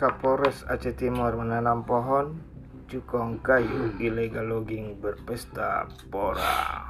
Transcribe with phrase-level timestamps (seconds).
[0.00, 2.40] Kapolres Aceh Timur menanam pohon
[2.88, 6.88] cukong kayu illegal logging berpesta pora.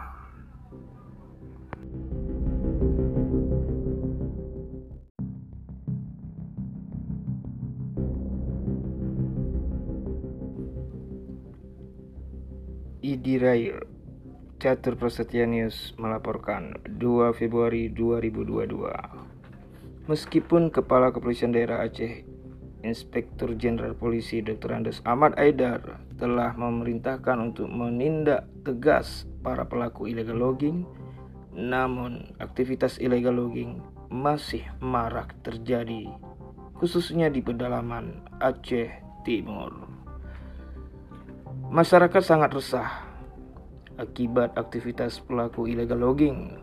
[13.02, 13.82] Idirail
[14.62, 22.29] Catur Prasetya News melaporkan 2 Februari 2022 Meskipun Kepala Kepolisian Daerah Aceh
[22.80, 24.72] Inspektur Jenderal Polisi Dr.
[24.72, 30.88] Andes Ahmad Aidar telah memerintahkan untuk menindak tegas para pelaku illegal logging
[31.50, 36.06] namun aktivitas illegal logging masih marak terjadi
[36.80, 38.88] khususnya di pedalaman Aceh
[39.20, 39.84] Timur.
[41.68, 43.10] Masyarakat sangat resah
[44.00, 46.56] akibat aktivitas pelaku illegal logging.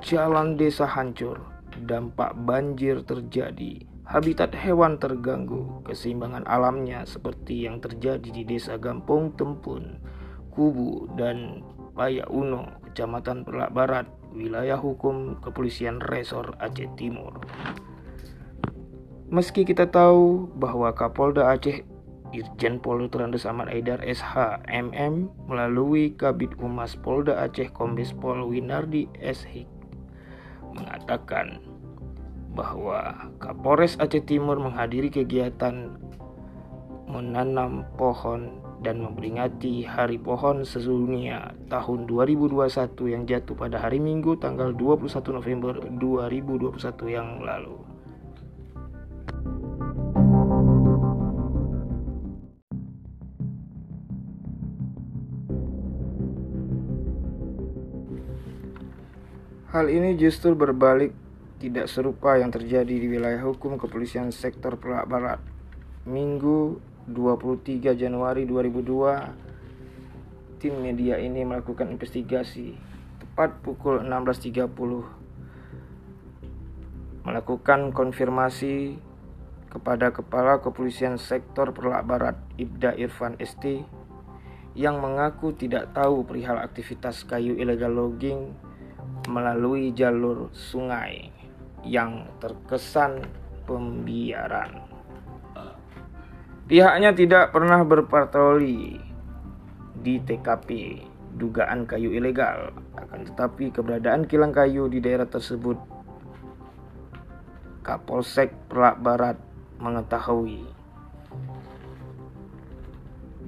[0.00, 1.42] Jalan desa hancur,
[1.84, 10.00] dampak banjir terjadi, habitat hewan terganggu, keseimbangan alamnya seperti yang terjadi di desa Gampung Tempun,
[10.48, 11.60] Kubu, dan
[11.92, 17.36] Paya Uno, Kecamatan Perlak Barat, wilayah hukum Kepolisian Resor Aceh Timur.
[19.28, 21.84] Meski kita tahu bahwa Kapolda Aceh
[22.32, 29.04] Irjen Pol Terandes Ahmad Aidar SH MM melalui Kabit Humas Polda Aceh Kombes Pol Winardi
[29.20, 29.68] SH
[30.72, 31.60] mengatakan
[32.58, 35.94] bahwa Kapolres Aceh Timur menghadiri kegiatan
[37.06, 44.74] menanam pohon dan memperingati Hari Pohon Sedunia tahun 2021 yang jatuh pada hari Minggu tanggal
[44.74, 45.06] 21
[45.38, 47.78] November 2021 yang lalu.
[59.68, 61.14] Hal ini justru berbalik
[61.58, 65.42] tidak serupa yang terjadi di wilayah hukum kepolisian sektor Pelak Barat.
[66.06, 66.78] Minggu
[67.10, 72.78] 23 Januari 2002, tim media ini melakukan investigasi
[73.18, 74.70] tepat pukul 16.30
[77.26, 78.96] melakukan konfirmasi
[79.68, 83.84] kepada Kepala Kepolisian Sektor Perlak Barat Ibda Irfan ST
[84.72, 88.56] yang mengaku tidak tahu perihal aktivitas kayu ilegal logging
[89.28, 91.37] melalui jalur sungai
[91.84, 93.22] yang terkesan
[93.68, 94.88] pembiaran.
[96.68, 99.00] Pihaknya tidak pernah berpatroli
[99.98, 101.00] di TKP
[101.40, 105.80] dugaan kayu ilegal, akan tetapi keberadaan kilang kayu di daerah tersebut
[107.80, 109.40] Kapolsek Pelak Barat
[109.80, 110.60] mengetahui.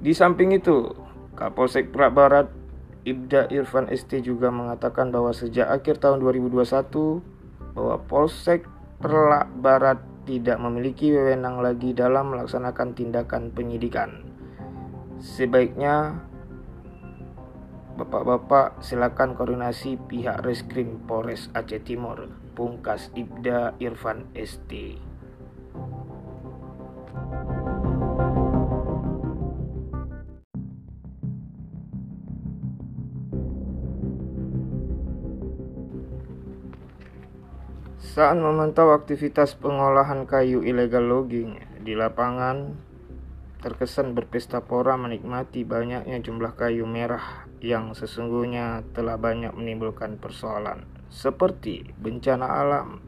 [0.01, 0.89] Di samping itu,
[1.37, 2.47] Kapolsek Pelak Barat
[3.05, 7.21] Ibda Irfan ST juga mengatakan bahwa sejak akhir tahun 2021
[7.73, 8.67] bahwa Polsek
[9.01, 9.97] Perlak Barat
[10.29, 14.23] tidak memiliki wewenang lagi dalam melaksanakan tindakan penyidikan.
[15.17, 16.21] Sebaiknya
[17.91, 24.95] Bapak-bapak silakan koordinasi pihak Reskrim Polres Aceh Timur, Pungkas Ibda Irfan ST.
[38.11, 42.75] Saat memantau aktivitas pengolahan kayu ilegal logging di lapangan,
[43.63, 51.95] terkesan berpesta pora menikmati banyaknya jumlah kayu merah yang sesungguhnya telah banyak menimbulkan persoalan, seperti
[52.03, 52.99] bencana alam.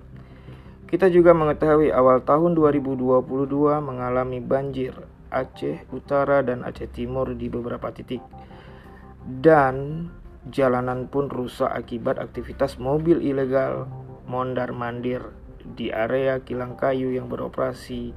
[0.87, 3.27] Kita juga mengetahui awal tahun 2022
[3.83, 4.95] mengalami banjir
[5.35, 8.23] Aceh Utara dan Aceh Timur di beberapa titik.
[9.27, 10.07] Dan
[10.47, 13.91] jalanan pun rusak akibat aktivitas mobil ilegal
[14.27, 18.11] mondar-mandir di area kilang kayu yang beroperasi.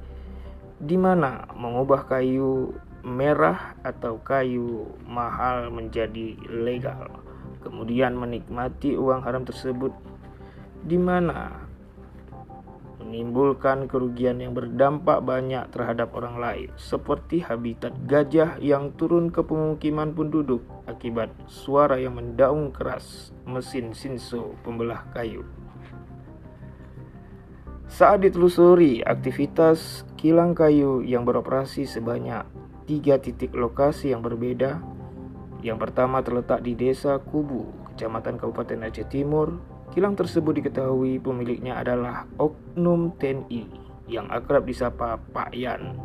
[0.77, 7.09] Di mana mengubah kayu merah atau kayu mahal menjadi legal.
[7.63, 9.95] Kemudian menikmati uang haram tersebut.
[10.85, 11.67] Di mana
[13.07, 20.11] menimbulkan kerugian yang berdampak banyak terhadap orang lain seperti habitat gajah yang turun ke pemukiman
[20.11, 20.59] penduduk
[20.91, 25.47] akibat suara yang mendaung keras mesin sinso pembelah kayu
[27.87, 32.43] saat ditelusuri aktivitas kilang kayu yang beroperasi sebanyak
[32.83, 34.79] tiga titik lokasi yang berbeda.
[35.63, 39.57] Yang pertama terletak di Desa Kubu, Kecamatan Kabupaten Aceh Timur.
[39.95, 43.65] Kilang tersebut diketahui pemiliknya adalah Oknum TNI
[44.05, 45.95] yang akrab disapa Pak Yan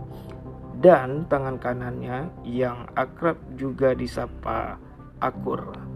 [0.83, 4.81] dan tangan kanannya yang akrab juga disapa
[5.23, 5.92] Akur.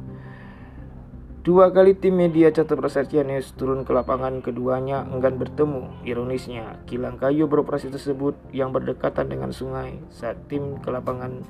[1.46, 6.02] Dua kali tim media Catat Prasetya News turun ke lapangan keduanya enggan bertemu.
[6.02, 11.46] Ironisnya, kilang kayu beroperasi tersebut yang berdekatan dengan sungai saat tim ke lapangan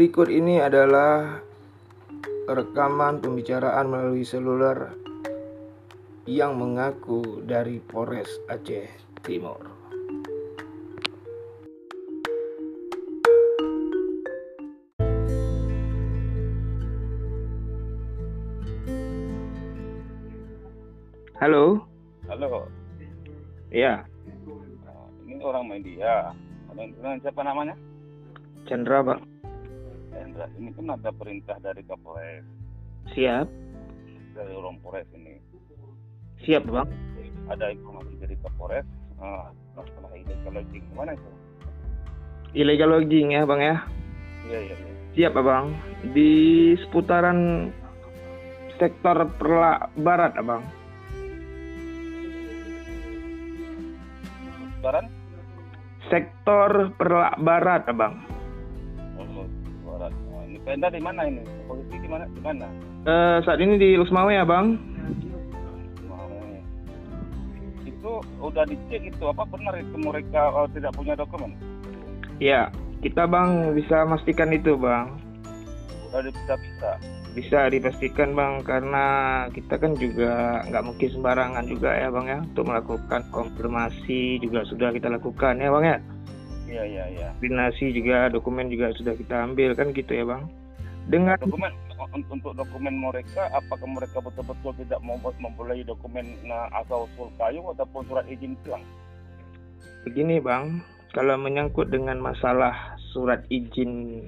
[0.00, 1.44] Berikut ini adalah
[2.48, 4.96] rekaman pembicaraan melalui seluler
[6.24, 8.88] yang mengaku dari Polres Aceh
[9.20, 9.60] Timur.
[21.36, 21.84] Halo.
[22.24, 22.72] Halo.
[23.68, 24.08] Iya.
[25.28, 26.32] Ini orang media.
[26.72, 27.76] Dengan siapa namanya?
[28.64, 29.29] Chandra, Pak
[30.58, 32.46] ini kan ada perintah dari Kapolres.
[33.14, 33.46] Siap.
[34.36, 35.38] Dari orang Polres ini.
[36.46, 36.88] Siap bang.
[37.50, 38.86] Ada informasi dari Kapolres
[39.20, 41.30] uh, masalah illegal logging gimana itu?
[42.56, 43.76] Illegal logging ya bang ya?
[44.48, 44.74] Iya iya.
[44.74, 44.94] iya.
[45.14, 45.66] Siap bang.
[46.16, 46.30] Di
[46.86, 47.70] seputaran
[48.80, 50.64] sektor Perla Barat abang.
[54.80, 55.04] Barat?
[56.08, 58.29] Sektor Perla Barat abang.
[60.64, 61.40] Penda di mana ini?
[61.64, 62.24] Polisi di mana?
[62.28, 62.66] Di mana?
[63.08, 64.76] Uh, saat ini di Lusmawe ya, Bang.
[67.88, 71.56] Itu udah dicek itu apa benar itu mereka uh, tidak punya dokumen?
[72.40, 72.68] Ya,
[73.00, 75.16] kita Bang bisa memastikan itu, Bang.
[76.12, 76.90] Udah bisa bisa.
[77.30, 82.66] Bisa dipastikan Bang karena kita kan juga nggak mungkin sembarangan juga ya Bang ya untuk
[82.66, 85.96] melakukan konfirmasi juga sudah kita lakukan ya Bang ya.
[86.70, 87.28] Iya iya iya.
[87.34, 90.46] Koordinasi juga dokumen juga sudah kita ambil kan gitu ya Bang
[91.10, 91.74] dengan dokumen
[92.30, 98.06] untuk dokumen mereka apakah mereka betul-betul tidak mau memulai dokumen nah, asal usul kayu ataupun
[98.06, 98.84] surat izin hilang
[100.06, 100.78] begini bang
[101.10, 104.22] kalau menyangkut dengan masalah surat izin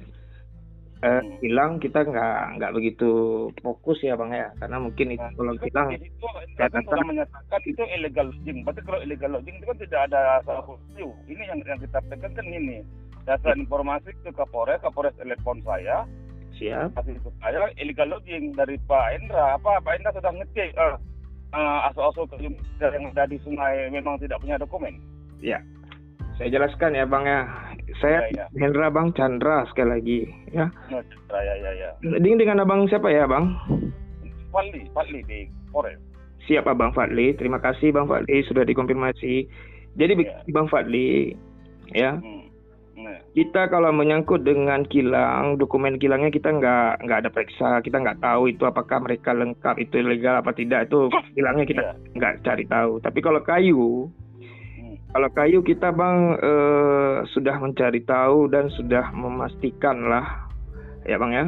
[1.03, 1.39] eh, hmm.
[1.43, 3.11] hilang kita nggak nggak begitu
[3.59, 6.27] fokus ya bang ya karena mungkin itu nah, kalau hilang itu
[6.57, 10.23] kan sudah menyatakan itu illegal logging berarti kalau illegal logging itu kan tidak ada
[10.67, 12.87] usul ini yang yang kita pegang kan ini
[13.23, 16.07] dasar informasi ke Kapolres Kapolres telepon saya
[16.61, 16.93] Siap.
[16.93, 19.57] Tapi itu saya illegal logging dari Pak Endra.
[19.57, 20.97] Apa Pak Endra sudah ngecek uh,
[21.57, 25.01] uh, asal-asal yang ada di sungai memang tidak punya dokumen?
[25.41, 25.65] Ya.
[26.37, 27.49] Saya jelaskan ya Bang ya.
[28.03, 28.47] Saya ya, ya.
[28.59, 30.19] Hendra Bang Chandra sekali lagi
[30.51, 30.67] ya.
[30.91, 31.91] Oh, Chandra ya ya ya.
[32.19, 33.55] Ding dengan Abang siapa ya Bang?
[34.51, 35.97] Fadli, Fadli di Polres.
[36.51, 37.33] Siap Bang Fadli.
[37.39, 39.47] Terima kasih Bang Fadli sudah dikonfirmasi.
[39.95, 40.43] Jadi ya.
[40.51, 41.33] Bang Fadli
[41.95, 42.19] ya.
[42.19, 42.43] Hmm
[43.33, 48.53] kita kalau menyangkut dengan kilang, dokumen kilangnya kita nggak nggak ada periksa, kita nggak tahu
[48.53, 51.97] itu apakah mereka lengkap itu legal apa tidak itu kilangnya kita yeah.
[52.17, 53.01] nggak cari tahu.
[53.01, 54.13] Tapi kalau kayu.
[55.13, 60.49] Kalau kayu kita bang eh, sudah mencari tahu dan sudah memastikan lah,
[61.05, 61.45] ya bang ya,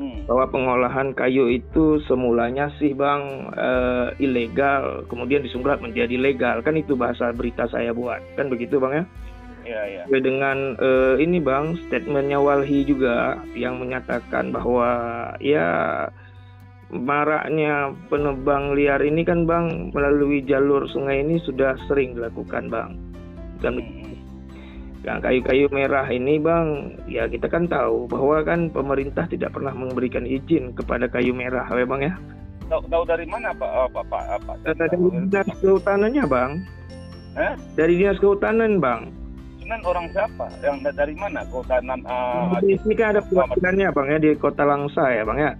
[0.00, 0.24] hmm.
[0.24, 6.96] bahwa pengolahan kayu itu semulanya sih bang eh, ilegal, kemudian disunggrat menjadi legal kan itu
[6.96, 9.04] bahasa berita saya buat kan begitu bang ya?
[9.66, 10.18] ya, ya.
[10.22, 14.88] dengan uh, ini bang statementnya Walhi juga yang menyatakan bahwa
[15.42, 15.68] ya
[16.90, 22.94] maraknya penebang liar ini kan bang melalui jalur sungai ini sudah sering dilakukan bang.
[23.58, 23.80] Dan
[25.02, 30.26] yang kayu-kayu merah ini bang ya kita kan tahu bahwa kan pemerintah tidak pernah memberikan
[30.26, 32.14] izin kepada kayu merah ya bang ya.
[32.66, 33.70] Tahu, tahu dari mana pak?
[33.70, 36.50] Oh, pak pak, pak, pak dari dinas kehutanannya bang.
[37.36, 37.52] Eh?
[37.76, 39.12] dari dinas kehutanan bang.
[39.66, 40.46] Pimpinan orang siapa?
[40.62, 41.42] Yang da- dari mana?
[41.50, 45.38] Kota nan uh, Di sini kan ada perwakilannya bang ya di Kota Langsa ya bang
[45.42, 45.52] ya.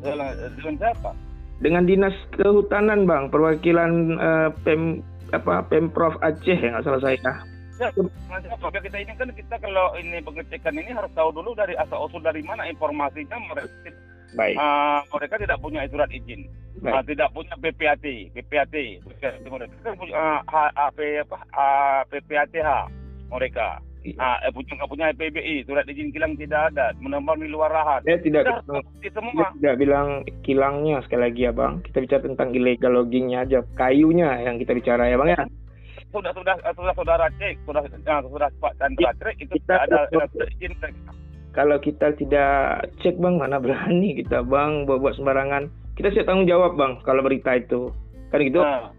[0.00, 1.10] Dengan, dengan siapa?
[1.56, 5.00] Dengan dinas kehutanan bang, perwakilan eh, pem
[5.34, 7.18] apa pemprov Aceh ya nggak salah saya.
[7.18, 7.34] Ya?
[7.76, 12.24] Ya, kita ini kan kita kalau ini pengecekan ini harus tahu dulu dari asal usul
[12.24, 13.92] dari mana informasinya mereka
[14.32, 14.56] Baik.
[14.56, 16.48] uh, mereka tidak punya surat izin.
[16.80, 17.12] Uh, Baik.
[17.12, 18.74] tidak punya PPAT, PPAT,
[19.04, 20.98] PPAT mereka punya uh, H- AP
[21.28, 22.56] apa uh, PPATH
[23.28, 23.84] mereka.
[24.06, 24.22] Iya.
[24.22, 28.00] Ah, eh, punya nggak punya PBI, surat izin kilang tidak ada, menambah di luar lahan.
[28.06, 29.46] Saya tidak Sudah, itu saya semua.
[29.58, 30.08] tidak bilang
[30.46, 31.74] kilangnya sekali lagi ya bang.
[31.82, 35.42] Kita bicara tentang illegal loggingnya aja, kayunya yang kita bicara ya bang ya.
[36.14, 39.98] Sudah sudah sudah saudara cek, sudah ah, sudah Pak Chandra cek itu Kita- tidak ada
[40.14, 40.72] surat izin.
[41.50, 42.54] Kalau kita tidak
[43.00, 45.66] cek bang, mana berani kita bang buat, buat sembarangan.
[45.96, 47.88] Kita siap tanggung jawab bang kalau berita itu.
[48.28, 48.60] Kan gitu.
[48.60, 48.92] Ah,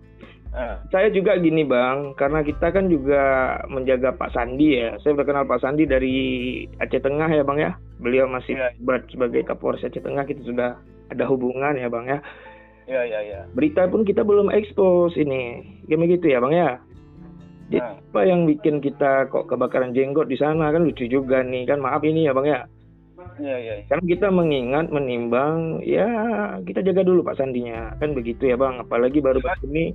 [0.57, 4.97] ah, Saya juga gini bang, karena kita kan juga menjaga Pak Sandi ya.
[5.05, 6.15] Saya berkenal Pak Sandi dari
[6.81, 7.71] Aceh Tengah ya bang ya.
[8.01, 8.73] Beliau masih Iya.
[8.81, 10.25] berat sebagai Kapolres Aceh Tengah.
[10.25, 10.75] Kita sudah
[11.13, 12.19] ada hubungan ya bang ya.
[12.89, 13.39] ya ya ya.
[13.53, 15.61] Berita pun kita belum ekspos ini.
[15.85, 16.69] Kayak begitu ya bang ya.
[17.67, 21.67] Jadi Ah, apa yang bikin kita kok kebakaran jenggot di sana kan lucu juga nih
[21.67, 22.59] kan maaf ini ya bang ya.
[23.39, 23.73] Ya ya.
[23.81, 23.85] ya.
[23.89, 26.07] Karena kita mengingat menimbang ya
[26.65, 28.81] kita jaga dulu Pak Sandinya kan begitu ya bang.
[28.81, 29.93] Apalagi baru baru ini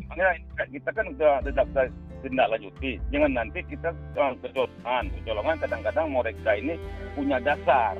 [0.70, 1.82] kita kan sudah tidak bisa
[2.22, 3.02] tindak lanjuti.
[3.10, 5.04] Jangan nanti kita uh, kecolongan.
[5.20, 6.74] Kecolongan kadang-kadang mereka ini
[7.18, 7.98] punya dasar.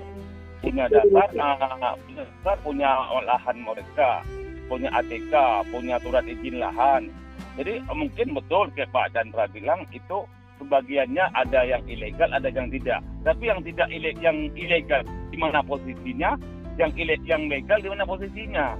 [0.63, 2.91] Punya dasar, uh, punya dasar, punya
[3.27, 4.23] lahan mereka.
[4.71, 5.35] Punya ATK,
[5.75, 7.11] punya surat izin lahan.
[7.59, 10.25] Jadi mungkin betul kayak Pak Chandra bilang itu
[10.63, 13.03] sebagiannya ada yang ilegal, ada yang tidak.
[13.27, 16.39] Tapi yang tidak ile yang ilegal di mana posisinya,
[16.79, 18.79] yang ile yang legal di mana posisinya.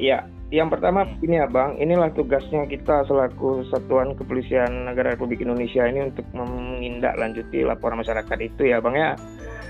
[0.00, 1.22] Ya, yang pertama Hmm.
[1.22, 7.62] ini ya Bang, inilah tugasnya kita selaku Satuan Kepolisian Negara Republik Indonesia ini untuk menindaklanjuti
[7.62, 9.14] laporan masyarakat itu ya Bang ya.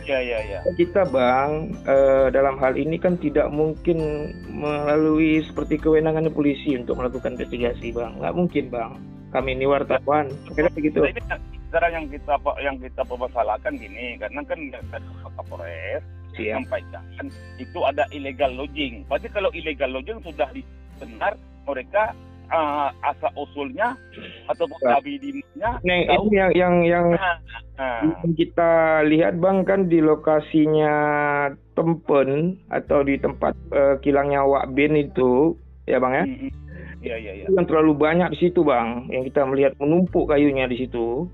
[0.08, 0.58] Ya ya ya.
[0.80, 4.00] Kita Bang, eh, dalam hal ini kan tidak mungkin
[4.48, 8.16] melalui seperti kewenangan polisi untuk melakukan investigasi Bang.
[8.16, 8.92] Nggak mungkin Bang.
[9.30, 11.00] Kami ini wartawan, kira begitu.
[11.02, 11.22] Nah, ini
[11.70, 14.98] sekarang yang kita yang kita permasalahkan gini, karena kan ada
[15.38, 16.02] Kapolres
[16.34, 16.62] Siap.
[16.62, 17.04] sampaikan
[17.58, 19.06] itu ada illegal lodging.
[19.06, 20.50] Berarti kalau illegal lodging sudah
[20.98, 22.10] benar mereka
[22.50, 23.94] uh, asal usulnya
[24.50, 24.98] atau Ya.
[24.98, 26.22] kabinetnya Nah, tahu.
[26.26, 27.36] ini yang yang yang Nah,
[27.78, 28.70] nah, yang kita
[29.06, 30.94] lihat Bang kan di lokasinya
[31.78, 35.56] Tempen atau di tempat eh, kilangnya Wak Bin itu
[35.88, 36.24] ya Bang ya.
[36.28, 36.52] mm, mm.
[37.00, 37.44] Iya iya iya.
[37.48, 41.26] Itu yang terlalu banyak di situ Bang, yang kita melihat menumpuk kayunya di situ.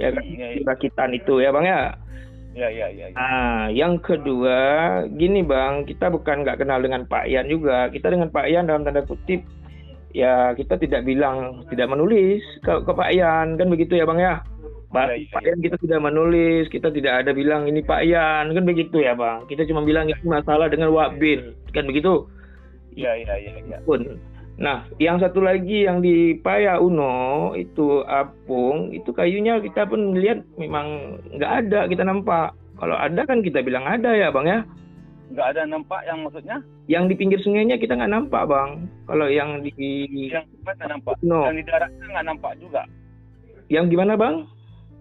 [0.00, 1.92] Ya kan Iya di rakitan itu ya Bang ya.
[2.52, 3.06] iya iya iya.
[3.12, 3.16] iya.
[3.16, 4.60] Nah, yang kedua,
[5.16, 7.88] gini Bang, kita bukan nggak kenal dengan Pak Ian juga.
[7.92, 9.44] Kita dengan Pak Ian dalam tanda kutip,
[10.16, 14.40] ya kita tidak bilang tidak menulis ke, ke Pak Ian, kan begitu ya Bang ya.
[14.92, 18.52] Ba- Iya, iya, Pak Ian kita tidak menulis, kita tidak ada bilang ini Pak Ian,
[18.52, 19.48] kan begitu ya Bang.
[19.48, 22.28] Kita cuma bilang ini masalah dengan Wak Bin, kan begitu.
[22.92, 23.78] Iya iya iya iya.
[23.88, 24.20] pun.
[24.60, 30.44] Nah, yang satu lagi yang di Paya Uno itu apung, itu kayunya kita pun lihat
[30.60, 32.52] memang nggak ada kita nampak.
[32.76, 34.60] Kalau ada kan kita bilang ada ya bang ya.
[35.32, 36.60] Nggak ada nampak yang maksudnya
[36.92, 38.84] Yang di pinggir sungainya kita nggak nampak bang.
[39.08, 39.72] Kalau yang di
[40.28, 41.16] yang mana nampak?
[41.24, 42.82] no, Yang di daratnya nggak nampak juga.
[43.72, 44.44] yang gimana bang?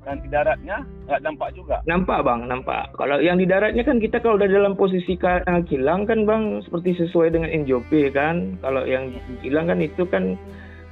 [0.02, 1.78] Yang di daratnya nggak nampak juga.
[1.86, 2.90] Nampak bang, nampak.
[2.98, 7.06] Kalau yang di daratnya kan kita kalau udah dalam posisi eh, kilang kan bang, seperti
[7.06, 8.58] sesuai dengan NJOP kan.
[8.66, 9.14] Kalau yang
[9.46, 10.34] kilang kan itu kan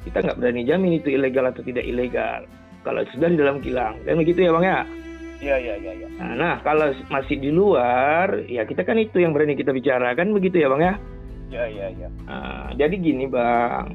[0.06, 2.46] kita nggak berani jamin itu ilegal atau tidak ilegal.
[2.86, 4.80] Kalau sudah di dalam kilang, kan begitu ya bang ya.
[5.39, 6.08] Iya iya iya iya.
[6.20, 10.62] Nah, nah, kalau masih di luar, ya kita kan itu yang berani kita bicarakan begitu
[10.62, 10.94] ya bang ya.
[11.50, 12.08] Iya iya iya.
[12.30, 13.88] Nah, jadi gini bang,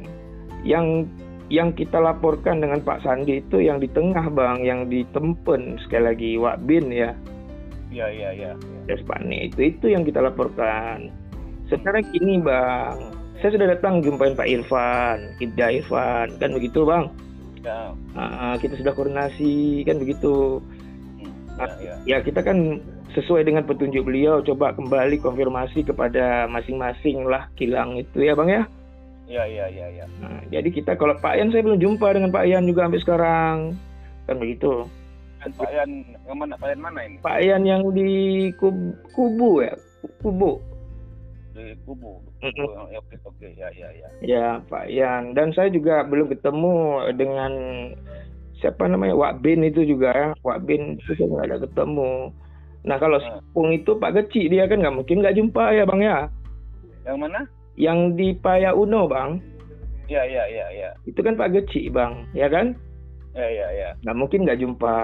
[0.66, 1.06] yang
[1.52, 6.04] yang kita laporkan dengan Pak Sandi itu yang di tengah bang, yang di Tempen sekali
[6.08, 7.12] lagi Wak Bin ya.
[7.92, 8.52] Iya iya iya.
[8.88, 11.12] Despani itu itu yang kita laporkan.
[11.68, 12.96] Sekarang gini bang,
[13.40, 17.12] saya sudah datang jumpain Pak Irfan, Ibda Irfan, kan begitu bang.
[17.64, 17.92] Ya.
[18.16, 20.60] Ah, kita sudah koordinasi kan begitu.
[21.60, 21.94] Iya iya.
[22.04, 22.80] Ya kita kan
[23.14, 28.62] sesuai dengan petunjuk beliau coba kembali konfirmasi kepada masing-masing lah kilang itu ya bang ya.
[29.24, 30.04] Iya iya iya iya.
[30.20, 33.56] Nah, jadi kita kalau Pak Ian saya belum jumpa dengan Pak Ian juga sampai sekarang
[34.24, 34.84] kan begitu.
[35.40, 35.90] Dan Pak Yan
[36.24, 37.16] yang mana Pak Yan mana ini?
[37.20, 38.08] Pak Ian yang di
[38.56, 39.72] Kub- Kubu ya,
[40.24, 40.60] Kubu.
[41.54, 42.18] Di kubu.
[42.42, 42.66] Mm-mm.
[42.66, 44.08] Oh, ya, Oke oke ya ya ya.
[44.20, 46.74] Ya Pak Ian dan saya juga belum ketemu
[47.14, 47.52] dengan
[48.58, 52.34] siapa namanya Wak Bin itu juga ya Wak Bin itu saya nggak ada ketemu.
[52.84, 53.38] Nah kalau Ah.
[53.40, 56.18] Sepung itu Pak Geci dia kan nggak mungkin nggak jumpa ya bang ya.
[57.06, 57.40] Yang mana?
[57.74, 59.42] Yang di Paya Uno bang,
[60.04, 60.90] Iya iya iya iya.
[61.08, 62.76] itu kan Pak Geci bang, ya kan?
[63.32, 63.88] Iya iya iya.
[64.04, 64.98] Nggak mungkin nggak jumpa.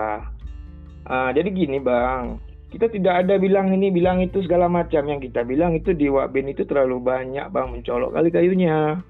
[1.09, 2.37] Ah, jadi gini bang,
[2.71, 6.53] kita tidak ada bilang ini bilang itu segala macam yang kita bilang itu di Wakben
[6.53, 9.01] itu terlalu banyak bang mencolok kali kayunya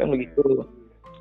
[0.00, 0.64] kan begitu.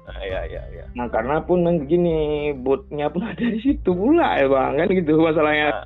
[0.05, 0.85] Ah, iya iya iya.
[0.95, 5.11] Nah karena pun yang begini botnya pun ada di situ pula ya bang kan gitu
[5.19, 5.83] masalahnya.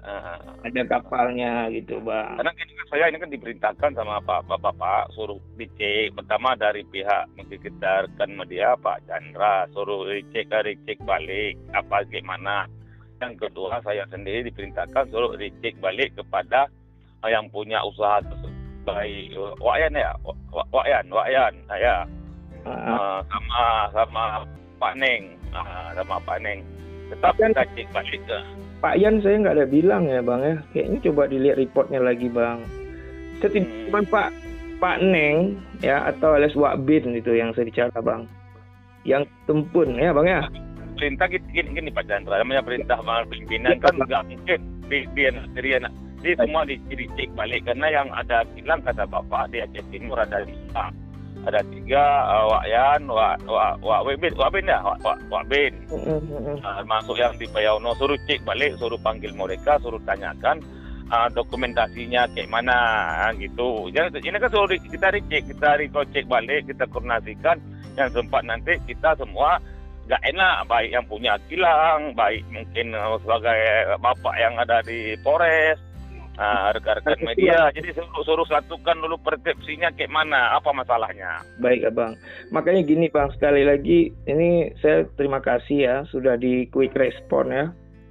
[0.00, 2.40] Ah, Ada kapalnya gitu bang.
[2.40, 6.10] Karena ini kan saya ini kan diperintahkan sama Pak Bapak suruh dicek.
[6.10, 12.66] Pertama dari pihak rekan media Pak Chandra suruh dicek dicek balik apa gimana.
[13.22, 16.66] Yang kedua saya sendiri diperintahkan suruh dicek balik kepada
[17.30, 18.18] yang punya usaha
[18.82, 20.10] baik Wakyan ya?
[20.26, 21.96] Wa- Wakyan Wakyan Ah, ya
[22.66, 23.62] Ah, Ah, sama
[23.94, 24.24] sama
[24.82, 25.38] Pak Neng.
[25.54, 26.60] Ah, sama Pak Neng.
[27.06, 28.38] Tetap kita cek balik ke.
[28.82, 30.56] Pak Yan saya nggak ada bilang ya bang ya.
[30.74, 32.79] Kayaknya coba dilihat reportnya lagi bang.
[33.40, 34.28] Cuma Pak
[34.80, 38.24] Pak Neng ya atau alias Wak Bin itu yang saya bicara bang.
[39.04, 40.42] Yang tempun ya bang ya.
[41.00, 42.36] perintah gini, gini, Pak Chandra.
[42.44, 44.60] Namanya perintah mahal pimpinan kan nggak mungkin.
[44.90, 45.72] Di di di,
[46.20, 47.64] di semua di, dicek balik.
[47.64, 50.92] Karena yang ada bilang kata bapak di Aceh Timur ada lima.
[51.40, 54.36] Ada tiga uh, Wak Yan Wak Wak Wak Bin.
[54.36, 54.84] Wak Bin ya?
[54.84, 55.72] Wak Wak, Wak Bin.
[55.88, 56.56] Mm, mm, mm.
[56.60, 60.60] uh, masuk yang di Payauno suruh cek balik suruh panggil mereka suruh tanyakan
[61.10, 62.78] uh, dokumentasinya kayak mana
[63.28, 63.90] ah, gitu.
[63.90, 65.68] Jadi ini kan di- kita dicek kita
[66.14, 67.58] cek balik kita koordinasikan.
[67.98, 69.58] Yang sempat nanti kita semua
[70.06, 73.58] gak enak baik yang punya kilang baik mungkin uh, sebagai
[74.02, 75.78] bapak yang ada di Polres
[76.40, 77.70] uh, rekan-rekan media.
[77.76, 81.46] jadi suruh suruh satukan dulu persepsinya kayak mana apa masalahnya.
[81.62, 82.18] Baik abang.
[82.50, 87.66] Makanya gini bang sekali lagi ini saya terima kasih ya sudah di quick respon ya.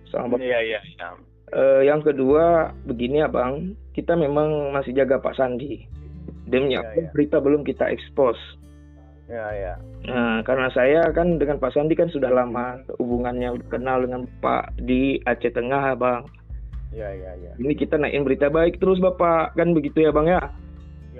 [0.10, 0.42] Sama bapak.
[0.42, 1.10] iya iya iya
[1.50, 5.82] Eh, yang kedua begini abang kita memang masih jaga Pak Sandi.
[6.50, 7.10] Demi apa iya.
[7.14, 8.42] berita belum kita expose.
[9.30, 9.74] iya iya
[10.10, 15.22] Nah, karena saya kan dengan Pak Sandi kan sudah lama hubungannya kenal dengan Pak di
[15.28, 16.26] Aceh Tengah, Bang.
[16.90, 19.54] iya iya iya Ini kita naikin berita baik terus, Bapak.
[19.54, 20.42] Kan begitu ya, Bang ya?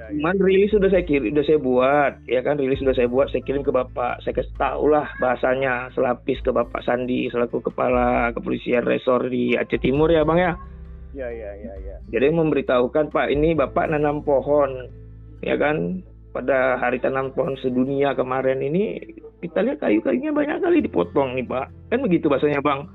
[0.10, 0.18] Iya.
[0.18, 2.58] Cuman rilis sudah saya kirim, sudah saya buat, ya kan?
[2.58, 4.26] Rilis sudah saya buat, saya kirim ke Bapak.
[4.26, 9.80] Saya kasih tahu lah bahasanya selapis ke Bapak Sandi selaku kepala kepolisian resor di Aceh
[9.80, 10.58] Timur ya, Bang ya.
[11.10, 11.96] Iya iya iya iya.
[12.14, 14.90] Jadi memberitahukan Pak ini Bapak nanam pohon,
[15.42, 16.06] ya kan?
[16.30, 19.02] Pada hari tanam pohon sedunia kemarin ini
[19.42, 21.90] kita lihat kayu-kayunya banyak kali dipotong nih Pak.
[21.90, 22.86] Kan begitu bahasanya Bang.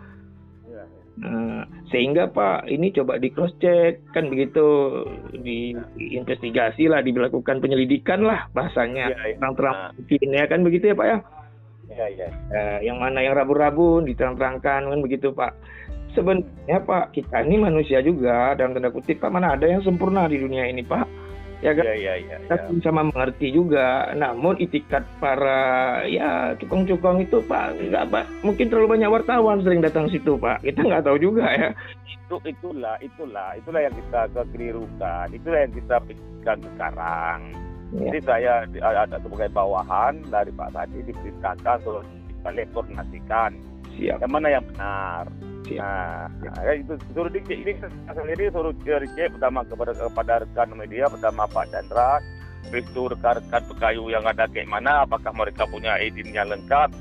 [1.14, 1.62] Nah,
[1.94, 4.66] sehingga Pak ini coba di cross check kan begitu
[5.30, 9.36] diinvestigasi lah, dilakukan penyelidikan lah bahasanya Iya, iya.
[9.38, 10.34] terang-terang Nah.
[10.42, 11.18] ya kan begitu ya Pak ya.
[11.94, 12.28] Iya iya.
[12.50, 15.54] Eh, yang mana yang rabu-rabu diterang-terangkan kan begitu Pak.
[16.18, 20.42] Sebenarnya Pak kita ini manusia juga dalam tanda kutip Pak mana ada yang sempurna di
[20.42, 21.23] dunia ini Pak.
[21.62, 22.36] Ya kan Iya iya iya.
[22.44, 24.10] kita pun sama mengerti juga.
[24.16, 30.10] Namun itikat para ya cukong-cukong itu Pak nggak Pak mungkin terlalu banyak wartawan sering datang
[30.10, 30.64] situ Pak.
[30.64, 31.70] Kita nggak tahu juga ya.
[32.08, 35.26] Itu itulah itulah itulah yang kita kekelirukan.
[35.30, 37.40] Itulah yang kita pikirkan sekarang.
[37.94, 38.10] Ya.
[38.10, 42.04] Jadi saya ada sebagai bawahan dari Pak Sadi diperintahkan suruh
[42.42, 43.56] balik koordinasikan
[43.94, 44.18] Siap.
[44.20, 45.30] yang mana yang benar.
[45.64, 47.72] Nah, nah, itu suruh dicek ini
[48.12, 52.20] sendiri suruh dicek pertama kepada kepada rekan media pertama Pak Chandra,
[52.68, 56.92] habis itu rekan-rekan pekayu yang ada kayak mana, apakah mereka punya izinnya lengkap?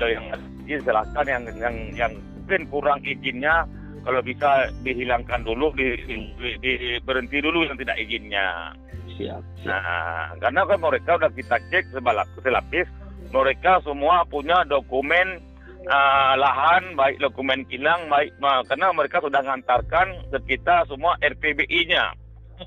[0.00, 0.26] Kalau yang
[0.64, 3.68] izin silahkan yang yang yang mungkin kurang izinnya
[4.06, 8.70] kalau bisa dihilangkan dulu, di, di, di- berhenti dulu yang tidak izinnya.
[9.18, 9.42] Siap.
[9.60, 9.66] Siap.
[9.66, 12.86] Nah, karena kan mereka udah kita cek sebalap selapis,
[13.34, 15.42] mereka semua punya dokumen
[15.86, 22.10] ah, lahan, baik dokumen kilang, baik ma- karena mereka sudah mengantarkan ke kita semua RPBI-nya.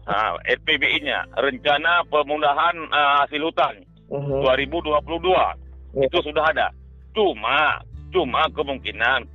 [0.05, 3.75] Nah, RPBI-nya, rencana pemudahan ah, hasil hutan
[4.09, 4.41] Mhm.
[4.41, 5.37] 2022
[5.97, 6.05] Ya.
[6.05, 6.67] itu sudah ada.
[7.11, 9.25] Cuma, cuma kemungkinan,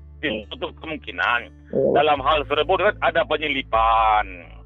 [0.48, 4.24] untuk kemungkinan Iya, dalam hal tersebut kan ada penyelipan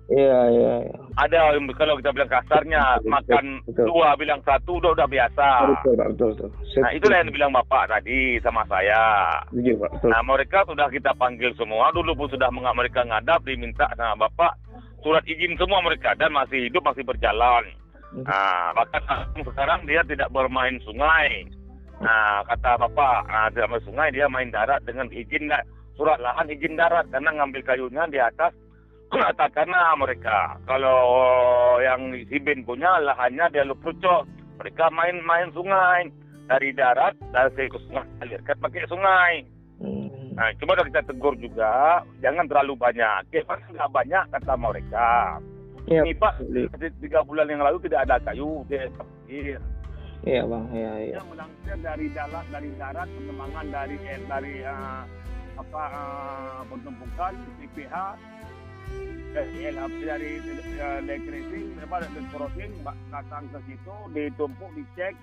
[0.08, 0.74] Iya, iya.
[0.88, 0.96] iya.
[1.20, 3.84] ada yang kalau kita bilang kasarnya Betul, makan betul.
[3.92, 5.48] dua bilang satu udah udah biasa.
[5.68, 6.08] Betul, Pak.
[6.16, 6.50] Betul, betul.
[6.80, 9.04] Nah itulah yang dibilang bapak tadi sama saya.
[9.52, 9.90] Pak.
[10.00, 10.08] Betul.
[10.08, 14.56] Nah mereka sudah kita panggil semua dulu pun sudah mereka ngadap diminta sama bapak
[15.04, 17.68] surat izin semua mereka dan masih hidup masih berjalan.
[18.24, 19.04] Nah bahkan
[19.44, 21.44] sekarang dia tidak bermain sungai.
[22.00, 25.52] Nah kata bapak nah, tidak main sungai dia main darat dengan izin
[26.00, 28.56] surat lahan izin darat karena ngambil kayunya di atas
[29.08, 30.60] katakanlah mereka.
[30.68, 31.00] Kalau
[31.80, 34.28] yang si Ben punya lahannya dia luprucok
[34.60, 36.12] mereka main-main sungai.
[36.48, 39.44] Dari darat dari ke sungai alirkan pakai sungai.
[39.78, 40.32] Hmm.
[40.32, 42.00] nah udah kita tegur juga.
[42.24, 43.28] Jangan terlalu banyak.
[43.32, 45.36] Ya kan nggak banyak kata mereka.
[45.88, 46.44] Iya, ini pak
[47.00, 48.92] tiga bulan yang lalu tidak ada kayu dia
[49.24, 49.56] pikir
[50.26, 50.66] Iya, Bang.
[50.74, 51.14] Iya, iya.
[51.16, 55.02] dia melangsir dari darat dari darat pengembangan dari eh, dari eh,
[55.58, 57.96] apa uh, penumpukan PPH
[59.32, 60.30] dari LHP dari
[60.80, 62.72] uh, elektrisi apa dari crossing
[63.12, 65.14] datang ke situ ditumpuk dicek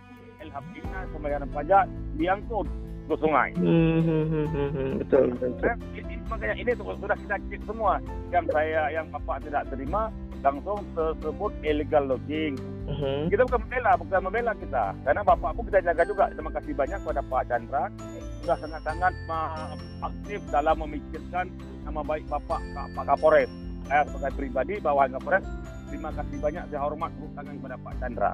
[0.43, 1.86] LHP-nya pembayaran pajak
[2.19, 2.67] diangkut
[3.06, 3.54] ke sungai.
[3.54, 5.51] Hmm, hmm, hmm, betul betul.
[5.62, 8.01] Nah, ini, makanya ini sudah kita cek semua
[8.34, 10.10] yang saya yang bapak tidak terima
[10.45, 12.53] langsung tersebut illegal logging.
[12.86, 13.34] Mhm.
[13.34, 14.93] Kita bukan membela, bukan membela kita.
[15.01, 16.29] Karena bapak pun kita jaga juga.
[16.29, 17.84] Terima kasih banyak kepada Pak Chandra.
[18.45, 19.73] Sudah sangat-sangat uh,
[20.05, 21.49] aktif dalam memikirkan
[21.81, 23.49] nama baik bapak Kak- Pak Kapolres.
[23.89, 25.45] Saya sebagai pribadi bawahan Kapolres,
[25.89, 26.63] terima kasih banyak.
[26.69, 28.31] Saya hormat tepuk tangan kepada Pak Chandra.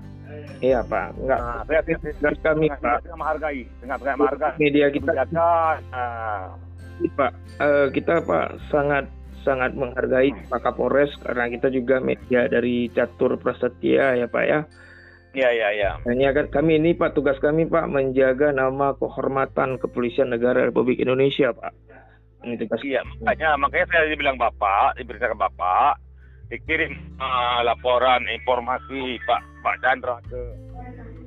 [0.59, 1.39] Iya Pak, enggak.
[1.39, 4.55] Nah, saya, saya, saya, Dan kami sangat, Pak, sangat menghargai, sangat sangat menghargai.
[4.59, 5.31] media kita Kebijakan.
[5.31, 6.43] Nah,
[7.15, 9.05] Pak, eh, kita Pak sangat
[9.41, 14.59] sangat menghargai Pak Kapolres karena kita juga media dari Catur Prasetya ya Pak ya.
[15.31, 15.91] ya, ya, ya.
[16.05, 21.55] Hanya kan kami ini Pak tugas kami Pak menjaga nama kehormatan Kepolisian Negara Republik Indonesia
[21.55, 21.71] Pak.
[22.41, 22.81] Ini tugas.
[22.81, 26.01] Iya, makanya makanya saya dibilang bapak, diberitakan bapak,
[26.49, 30.41] dikirim uh, laporan informasi Pak Pak Chandra ke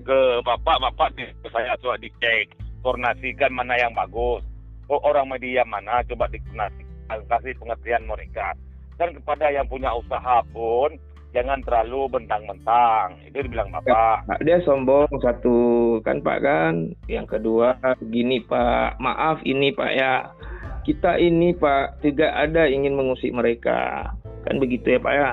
[0.05, 2.53] ke bapak, bapak di, saya coba dicek,
[2.85, 4.45] koordinasikan mana yang bagus,
[4.93, 6.84] oh, orang media mana coba dikoordinasikan,
[7.31, 8.57] kasih pengertian mereka.
[8.95, 10.95] Dan kepada yang punya usaha pun
[11.35, 13.19] jangan terlalu bentang-bentang.
[13.27, 14.25] Itu dibilang bapak.
[14.31, 16.95] Pak, dia sombong satu kan Pak kan.
[17.11, 17.75] Yang kedua
[18.07, 20.31] gini Pak, maaf ini Pak ya.
[20.87, 24.15] Kita ini Pak tidak ada ingin mengusik mereka.
[24.47, 25.31] Kan begitu ya Pak ya.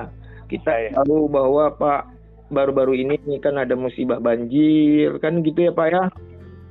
[0.50, 0.98] Kita Iya, iya.
[1.00, 2.02] tahu bahwa Pak
[2.52, 6.04] baru-baru ini kan ada musibah banjir kan gitu ya Pak ya.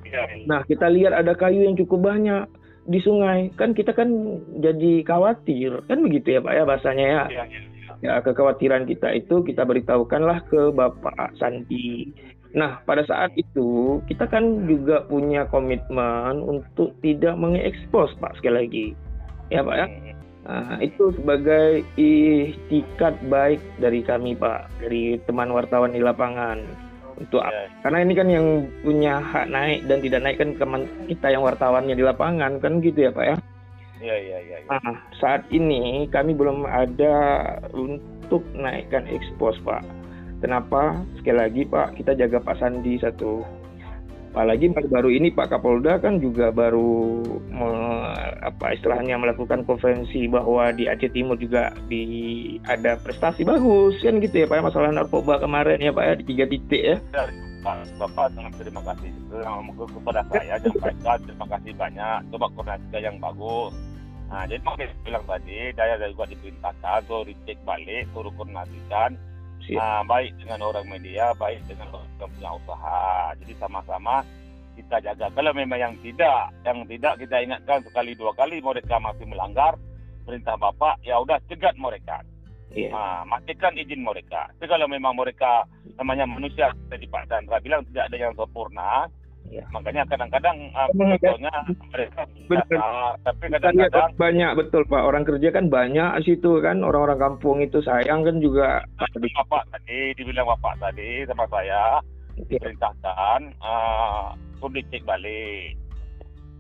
[0.06, 2.46] Iya, Nah, kita lihat ada kayu yang cukup banyak
[2.88, 3.54] di sungai.
[3.58, 4.10] Kan kita kan
[4.58, 5.86] jadi khawatir.
[5.86, 7.24] Kan begitu ya Pak ya bahasanya ya.
[7.30, 7.62] iya, iya.
[8.02, 12.10] Ya, kekhawatiran kita itu kita beritahukanlah ke Bapak Sandi.
[12.58, 18.88] Nah, pada saat itu kita kan juga punya komitmen untuk tidak mengekspos Pak sekali lagi.
[19.54, 19.88] Ya Pak ya.
[20.42, 26.66] Nah, itu sebagai ikhtikat baik dari kami Pak, dari teman wartawan di lapangan.
[27.18, 28.48] Untuk Iya, karena ini kan yang
[28.86, 33.10] punya hak naik dan tidak naik kan teman kita yang wartawannya di lapangan kan gitu
[33.10, 33.36] ya Pak ya.
[34.02, 34.58] iya, iya, iya.
[34.66, 34.70] iya.
[34.70, 37.14] Nah, saat ini kami belum ada
[37.76, 39.86] untuk naikkan ekspos, Pak.
[40.42, 40.98] Kenapa?
[41.22, 43.46] Sekali lagi, Pak, kita jaga Pak Sandi satu.
[44.32, 47.20] Apalagi baru-baru ini Pak Kapolda kan juga baru
[47.52, 48.16] me-
[48.48, 54.32] apa istilahnya melakukan konferensi bahwa di Aceh Timur juga di ada prestasi bagus kan gitu
[54.40, 56.96] ya Pak ya, masalah narkoba kemarin ya Pak ya di tiga titik ya.
[57.12, 62.98] dari Pak Bapak sangat terima kasih Ke- kepada saya sampaikan terima kasih banyak coba koordinasi
[63.04, 63.76] yang bagus
[64.32, 69.12] nah jadi makanya bilang tadi saya juga diperintahkan untuk dicek balik suruh koordinasikan.
[69.78, 73.06] Nah, baik dengan orang media baik dengan orang yang punya usaha
[73.42, 74.16] jadi sama-sama
[74.76, 79.26] kita jaga kalau memang yang tidak yang tidak kita ingatkan sekali dua kali mereka masih
[79.28, 79.76] melanggar
[80.26, 82.24] perintah bapak ya udah cegat mereka
[82.72, 82.88] Iya.
[82.96, 84.48] Nah, matikan izin mereka.
[84.56, 85.68] Tapi kalau memang mereka
[86.00, 89.12] namanya manusia tadi Pak Chandra bilang tidak ada yang sempurna,
[89.50, 89.66] Iya.
[89.74, 91.54] makanya kadang-kadang uh, contohnya
[91.92, 92.66] mereka Benar.
[92.72, 97.60] dasar, tapi kadang-kadang banyak betul Pak orang kerja kan banyak di situ kan orang-orang kampung
[97.60, 98.86] itu sayang kan juga
[99.36, 102.00] bapak tadi dibilang bapak tadi sama saya
[102.48, 102.58] Iya.
[102.64, 105.76] perintahkan uh, untuk dicek balik.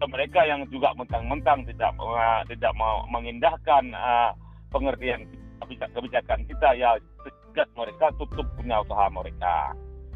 [0.01, 4.33] Mereka yang juga mentang-mentang tidak uh, tidak mau mengindahkan uh,
[4.73, 5.29] pengertian
[5.61, 9.71] kebijak- kebijakan kita ya cegat mereka tutup punya usaha mereka.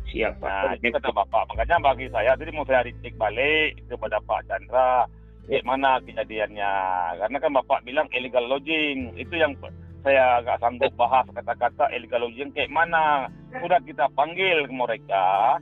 [0.10, 0.82] Siap Nah, Pak.
[0.82, 1.44] itu kata Bapak.
[1.54, 5.06] Makanya bagi saya, tadi mau saya dicek balik kepada Pak Chandra,
[5.46, 5.62] Ya.
[5.62, 6.74] gimana kejadiannya.
[7.22, 9.14] Karena kan Bapak bilang illegal lodging.
[9.14, 9.54] Itu yang
[10.02, 13.30] saya agak sanggup bahas kata-kata illegal lodging kayak mana.
[13.62, 15.58] Sudah kita panggil ke mereka,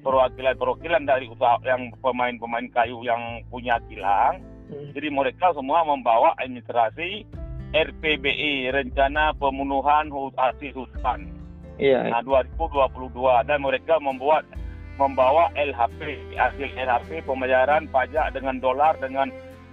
[0.00, 4.40] perwakilan-perwakilan dari usaha yang pemain-pemain kayu yang punya kilang.
[4.72, 4.90] Hmm.
[4.96, 7.28] Jadi mereka semua membawa administrasi
[7.76, 11.35] RPBI, Rencana Pemenuhan Hasil Hutan.
[11.76, 12.08] Iya.
[12.08, 14.48] Nah, 2022 dan mereka membuat
[14.96, 19.28] membawa LHP hasil LHP pembayaran pajak dengan dolar dengan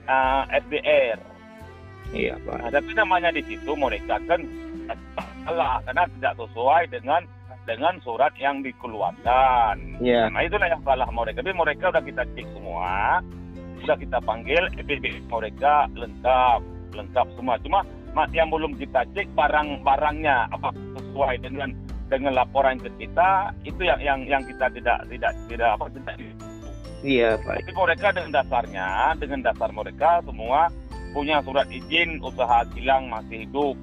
[0.07, 1.15] uh, FDR.
[2.11, 2.57] Iya Pak.
[2.59, 4.43] Nah, tapi namanya di situ mereka kan
[5.47, 7.21] salah karena tidak sesuai dengan
[7.63, 10.03] dengan surat yang dikeluarkan.
[10.03, 10.27] Iya.
[10.27, 11.39] Nah, itulah yang salah mereka.
[11.39, 13.23] Tapi mereka udah kita cek semua,
[13.79, 16.59] sudah kita panggil FPB mereka lengkap,
[16.91, 17.55] lengkap semua.
[17.63, 17.79] Cuma
[18.11, 21.71] ma- yang belum kita cek barang-barangnya apa sesuai dengan
[22.17, 26.15] dengan laporan ke kita itu yang yang yang kita tidak tidak tidak apa tidak
[27.03, 27.59] Iya Pak.
[27.67, 28.87] tapi mereka dengan dasarnya
[29.19, 30.71] dengan dasar mereka semua
[31.11, 33.75] punya surat izin usaha kilang masih hidup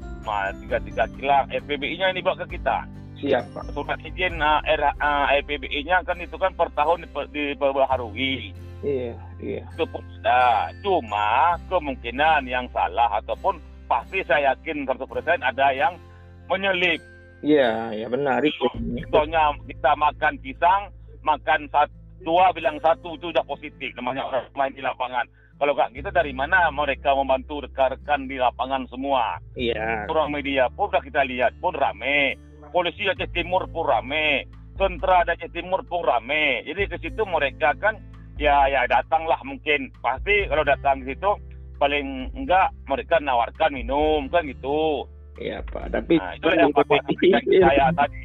[0.64, 2.86] tiga tiga kilang FPBI-nya ini bawa ke kita
[3.20, 3.64] Siap Pak.
[3.76, 9.12] surat izin uh, R, uh, FPBI-nya kan itu kan per tahun diper- diperbaharui Iya,
[9.44, 9.60] iya.
[9.76, 10.72] Itu pun ada.
[10.80, 15.04] Cuma kemungkinan yang salah ataupun pasti saya yakin 100%
[15.36, 16.00] ada yang
[16.48, 16.96] menyelip.
[17.40, 18.68] Iya, ya benar itu.
[19.08, 20.92] Contohnya kita makan pisang,
[21.24, 25.24] makan satu, dua bilang satu itu sudah positif namanya orang main di lapangan.
[25.60, 29.36] Kalau nggak gitu dari mana mereka membantu rekan-rekan di lapangan semua?
[29.56, 30.08] Iya.
[30.08, 32.36] Orang media pun sudah kita lihat pun rame.
[32.72, 34.48] Polisi Aceh Timur pun rame.
[34.80, 36.64] Tentara Aceh Timur pun rame.
[36.64, 38.00] Jadi ke situ mereka kan
[38.40, 39.92] ya ya datanglah mungkin.
[40.00, 41.28] Pasti kalau datang ke situ
[41.76, 45.04] paling enggak mereka nawarkan minum kan gitu.
[45.40, 48.20] Iya Pak, tapi Nah, itu yang Bapak sampaikan ke saya tadi.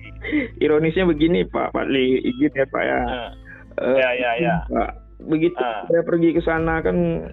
[0.59, 2.99] ironisnya begini Pak, Pak Li izin ya Pak ya.
[3.77, 4.55] Eh, Ya, ya, ya.
[4.67, 4.91] Pak,
[5.23, 5.83] begitu Ah.
[5.85, 7.23] saya pergi ke sana kan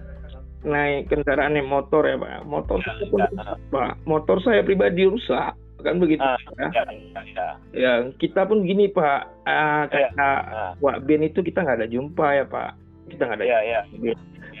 [0.63, 2.45] naik kendaraan yang motor ya Pak.
[2.45, 3.91] Motor Ya, saya pun ya, rusak, Pak.
[4.05, 5.51] Motor saya pribadi rusak
[5.83, 6.67] kan begitu Ah, ya.
[6.71, 7.47] ya, ya, ya.
[7.73, 9.83] Ya, kita pun gini Pak, Ya.
[9.89, 12.71] kata Ah, Wak Ben itu kita nggak ada jumpa ya Pak.
[13.09, 13.81] Kita nggak ada ya, ya.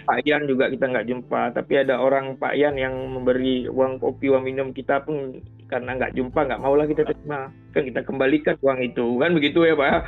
[0.03, 4.27] Pak Yan juga kita nggak jumpa, tapi ada orang Pak Yan yang memberi uang kopi,
[4.27, 5.39] uang minum kita pun
[5.71, 9.73] karena nggak jumpa nggak maulah kita terima, kan kita kembalikan uang itu, kan begitu ya
[9.73, 9.99] Pak?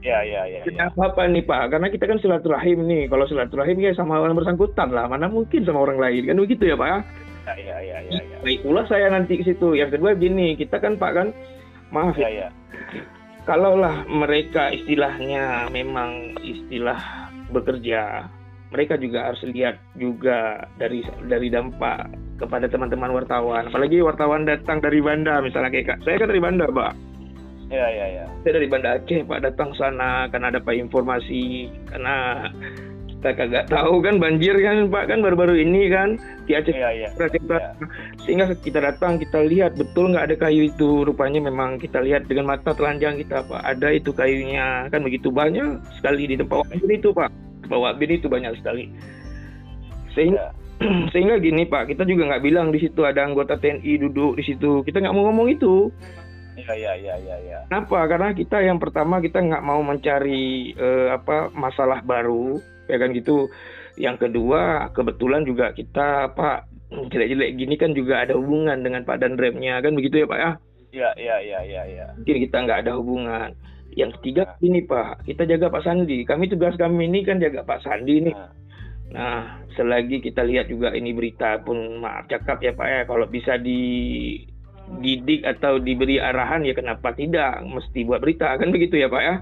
[0.00, 0.60] Ya, ya, ya, ya.
[0.64, 1.76] Kenapa apa nih Pak?
[1.76, 5.84] Karena kita kan silaturahim nih, kalau silaturahim ya sama orang bersangkutan lah, mana mungkin sama
[5.84, 6.88] orang lain, kan begitu ya Pak?
[7.50, 8.36] Ya, ya, ya, ya, ya.
[8.40, 9.74] Baik pula saya nanti ke situ.
[9.74, 11.28] Yang kedua gini, kita kan Pak kan,
[11.90, 12.48] maaf Ya, ya, ya.
[13.44, 17.00] kalaulah mereka istilahnya memang istilah
[17.50, 18.30] bekerja,
[18.70, 23.68] mereka juga harus lihat juga dari dari dampak kepada teman-teman wartawan.
[23.68, 25.98] Apalagi wartawan datang dari Banda, misalnya kayak Kak.
[26.06, 26.92] Saya kan dari Banda, Pak.
[27.70, 28.24] Ya, ya, ya.
[28.42, 32.48] Saya dari Banda Aceh, Pak datang sana karena dapat informasi karena
[33.20, 36.16] kita kagak tahu kan banjir kan Pak kan baru-baru ini kan
[36.48, 37.12] di Aceh Ya, ya.
[37.14, 37.76] kita
[38.24, 42.56] sehingga kita datang kita lihat betul nggak ada kayu itu rupanya memang kita lihat dengan
[42.56, 47.12] mata telanjang kita pak ada itu kayunya kan begitu banyak sekali di tempat Bin itu
[47.12, 47.28] pak
[47.78, 48.90] Wak Bin itu banyak sekali
[50.16, 50.50] sehingga
[51.12, 54.80] sehingga gini pak kita juga nggak bilang di situ ada anggota TNI duduk di situ
[54.82, 55.92] kita nggak mau ngomong itu
[56.60, 57.58] Ya, ya, ya, ya, ya.
[57.72, 58.04] Kenapa?
[58.04, 63.48] Karena kita yang pertama kita nggak mau mencari eh, apa masalah baru, ya kan gitu.
[63.96, 69.38] Yang kedua kebetulan juga kita Pak jelek-jelek gini kan juga ada hubungan dengan Pak dan
[69.38, 70.50] remnya kan begitu ya Pak ya.
[70.90, 72.06] Ya, ya, ya, ya, ya.
[72.18, 73.54] Mungkin kita nggak ada hubungan.
[73.94, 76.22] Yang ketiga gini Pak, kita jaga Pak Sandi.
[76.22, 78.34] Kami tugas kami ini kan jaga Pak Sandi nih.
[78.34, 78.60] Nah,
[79.10, 83.58] Nah, selagi kita lihat juga ini berita pun maaf cakap ya Pak ya, kalau bisa
[83.58, 89.34] dididik atau diberi arahan ya kenapa tidak mesti buat berita kan begitu ya Pak ya?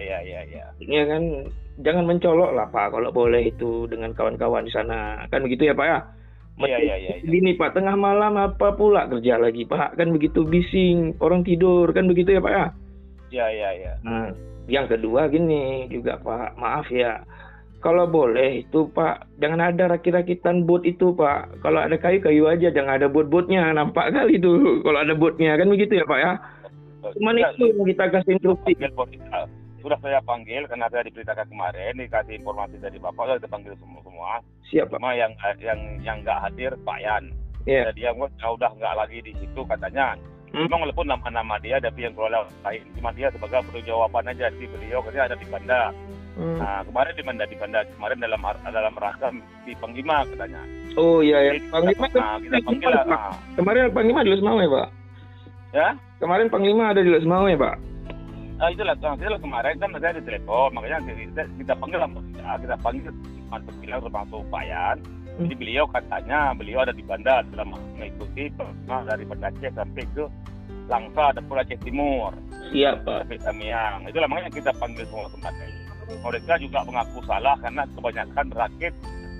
[0.00, 0.64] ya, ya, ya.
[0.80, 1.52] Ya kan
[1.84, 5.86] jangan mencolok lah Pak kalau boleh itu dengan kawan-kawan di sana kan begitu ya Pak
[5.86, 5.98] ya?
[6.62, 7.24] Iya, iya, iya, iya.
[7.24, 9.96] Gini Pak, tengah malam apa pula kerja lagi Pak?
[10.00, 12.66] Kan begitu bising, orang tidur kan begitu ya Pak ya?
[13.32, 13.92] Ya, ya, ya.
[14.04, 14.28] Nah,
[14.68, 17.24] yang kedua gini juga Pak, maaf ya.
[17.82, 21.64] Kalau boleh itu Pak, jangan ada rakit-rakitan bot itu Pak.
[21.66, 23.74] Kalau ada kayu-kayu aja, jangan ada bot-botnya.
[23.74, 26.32] Nampak kali itu kalau ada botnya kan begitu ya Pak ya.
[27.18, 28.72] Cuman Ya, itu yang kita kasih instruksi.
[29.82, 34.30] Sudah saya panggil karena saya diberitakan kemarin dikasih informasi dari bapak sudah dipanggil semua semua.
[34.70, 35.02] Siap Pak.
[35.02, 37.34] Cuma yang yang yang nggak hadir Pak Yan.
[37.66, 37.90] Iya.
[37.90, 40.14] Jadi yang udah nggak lagi di situ katanya.
[40.52, 40.68] Hmm.
[40.68, 42.84] Memang walaupun nama-nama dia tapi yang kelola lain.
[43.00, 45.82] Cuma dia sebagai jawaban aja di beliau katanya ada di Banda.
[46.36, 46.56] Hmm.
[46.60, 49.28] Nah kemarin di Banda di Banda kemarin dalam dalam rangka
[49.64, 50.60] di Panglima katanya.
[51.00, 51.52] Oh iya ya.
[51.72, 53.32] Panglima nah, kita panggil nah.
[53.56, 54.88] Kemarin Panglima di Los Mau ya Pak.
[55.72, 55.88] Ya?
[56.20, 57.76] Kemarin Panglima ada di Los Mau ya Pak.
[58.62, 62.54] Ah, itulah, nah, itulah kemarin kan saya di telepon, makanya kita, kita panggil lah, ya,
[62.62, 63.10] kita panggil
[63.50, 64.96] masuk bilang termasuk Pak Yan.
[65.02, 65.21] Hmm.
[65.40, 70.24] Jadi beliau katanya beliau ada di Banda dalam mengikuti perjalanan dari Banda Aceh sampai ke
[70.90, 72.36] Langsa dan Pulau Aceh Timur
[72.68, 73.24] Siap Pak.
[73.24, 74.04] sampai Tamiang.
[74.08, 75.66] Itulah makanya kita panggil semua tempatnya.
[76.12, 78.92] Mereka juga mengaku salah karena kebanyakan rakit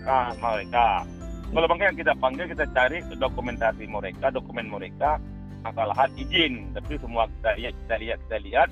[0.08, 1.04] ah, mereka.
[1.52, 5.20] Kalau makanya kita panggil kita cari dokumentasi mereka, dokumen mereka
[5.60, 6.72] kesalahan izin.
[6.72, 8.68] Tapi semua kita lihat, kita lihat, kita lihat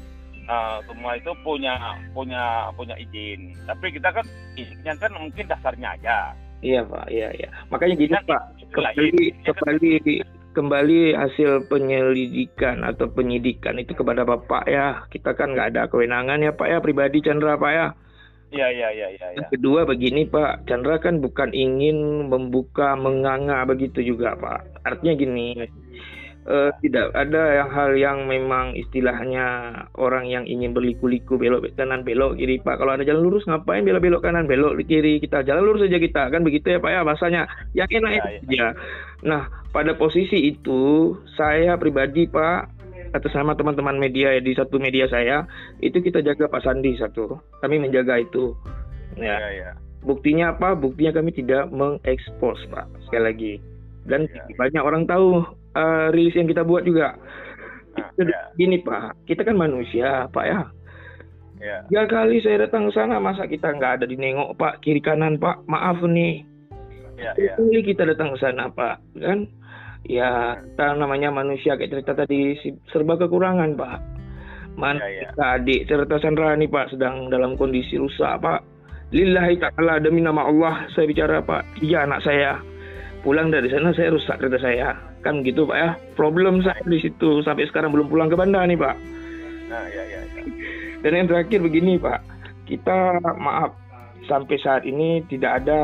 [0.49, 1.77] ah, semua itu punya
[2.17, 3.53] punya punya izin.
[3.69, 4.25] Tapi kita kan
[4.57, 6.33] izinnya kan mungkin dasarnya aja.
[6.61, 7.49] Iya Pak, iya iya.
[7.73, 8.43] Makanya gini Pak,
[8.73, 9.09] kembali.
[9.45, 9.91] Ya kembali
[10.51, 15.09] kembali hasil penyelidikan atau penyidikan itu kepada Bapak ya.
[15.09, 17.87] Kita kan nggak ada kewenangan ya Pak ya pribadi Chandra Pak ya.
[18.51, 19.27] Iya iya iya iya.
[19.39, 19.47] Ya.
[19.47, 24.83] Kedua begini Pak, Chandra kan bukan ingin membuka menganga begitu juga Pak.
[24.83, 25.55] Artinya gini,
[26.47, 29.47] eh, tidak ada yang hal yang memang istilahnya
[29.99, 32.81] orang yang ingin berliku-liku belok kanan belok kiri Pak.
[32.81, 36.41] Kalau ada jalan lurus ngapain belok-belok kanan belok kiri kita jalan lurus saja kita kan
[36.45, 37.43] begitu ya Pak ya bahasanya.
[37.77, 38.69] Yang enak Ya, itu ya.
[39.25, 45.43] Nah pada posisi itu saya pribadi Pak atas nama teman-teman media di satu media saya
[45.83, 48.55] itu kita jaga Pak Sandi satu kami menjaga itu
[49.19, 49.71] ya Iya iya.
[50.07, 53.55] buktinya apa buktinya kami tidak mengekspos pak sekali lagi
[54.07, 54.47] dan ya.
[54.55, 55.43] banyak orang tahu
[55.75, 57.19] uh, rilis yang kita buat juga
[57.97, 58.41] nah, ya.
[58.57, 60.61] gini pak kita kan manusia pak ya
[61.61, 61.85] Ya.
[61.93, 65.37] Tiga kali saya datang ke sana, masa kita nggak ada di nengok Pak kiri kanan
[65.37, 66.41] Pak, maaf nih.
[67.21, 67.53] Ya, ya.
[67.61, 69.45] Kali kita datang ke sana Pak, kan?
[70.09, 72.57] Ya, kita namanya manusia kayak cerita tadi
[72.89, 73.99] serba kekurangan Pak.
[74.81, 75.61] Man, ya, ya.
[75.61, 78.65] adik serta Sandra nih Pak sedang dalam kondisi rusak Pak.
[79.13, 81.85] Lillahi ta'ala demi nama Allah saya bicara Pak.
[81.85, 82.57] Iya anak saya
[83.21, 84.97] pulang dari sana saya rusak kereta saya.
[85.21, 85.91] Kan gitu Pak ya.
[86.17, 88.97] Problem saya di situ sampai sekarang belum pulang ke Banda nih Pak.
[89.71, 90.43] Nah, ya, ya, ya.
[91.01, 92.21] Dan yang terakhir begini Pak,
[92.69, 93.77] kita maaf
[94.29, 95.81] sampai saat ini tidak ada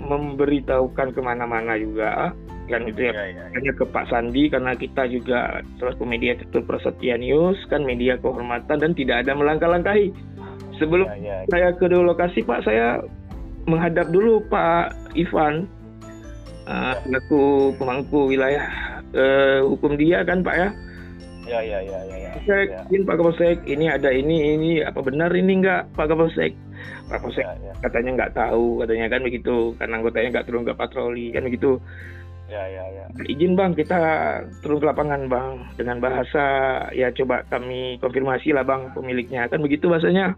[0.00, 2.32] memberitahukan ke mana-mana juga
[2.70, 3.44] kan itu ya, ya, ya, ya.
[3.58, 8.78] hanya ke Pak Sandi karena kita juga selaku media Ketua Prasetya News kan media kehormatan
[8.78, 10.14] dan tidak ada melangkah-langkahi
[10.78, 11.46] sebelum ya, ya, ya.
[11.50, 13.02] saya ke lokasi Pak saya
[13.66, 15.66] menghadap dulu Pak Ivan
[16.66, 18.66] uh, selaku pemangku wilayah
[19.14, 20.70] uh, hukum dia kan Pak ya
[21.50, 22.16] Ya, ya, ya, ya.
[22.20, 22.30] ya.
[22.46, 23.02] Saya ya.
[23.02, 26.54] Pak Kapolsek, ini ada ini, ini apa benar ini enggak Pak Kapolsek?
[27.10, 27.72] Pak Kapolsek ya, ya.
[27.82, 31.82] katanya nggak tahu, katanya kan begitu, karena anggotanya nggak turun ke patroli kan begitu.
[32.50, 33.04] Ya, ya, ya.
[33.30, 33.98] Izin bang, kita
[34.62, 36.46] turun ke lapangan bang dengan bahasa
[36.94, 40.34] ya coba kami konfirmasi lah bang pemiliknya kan begitu bahasanya.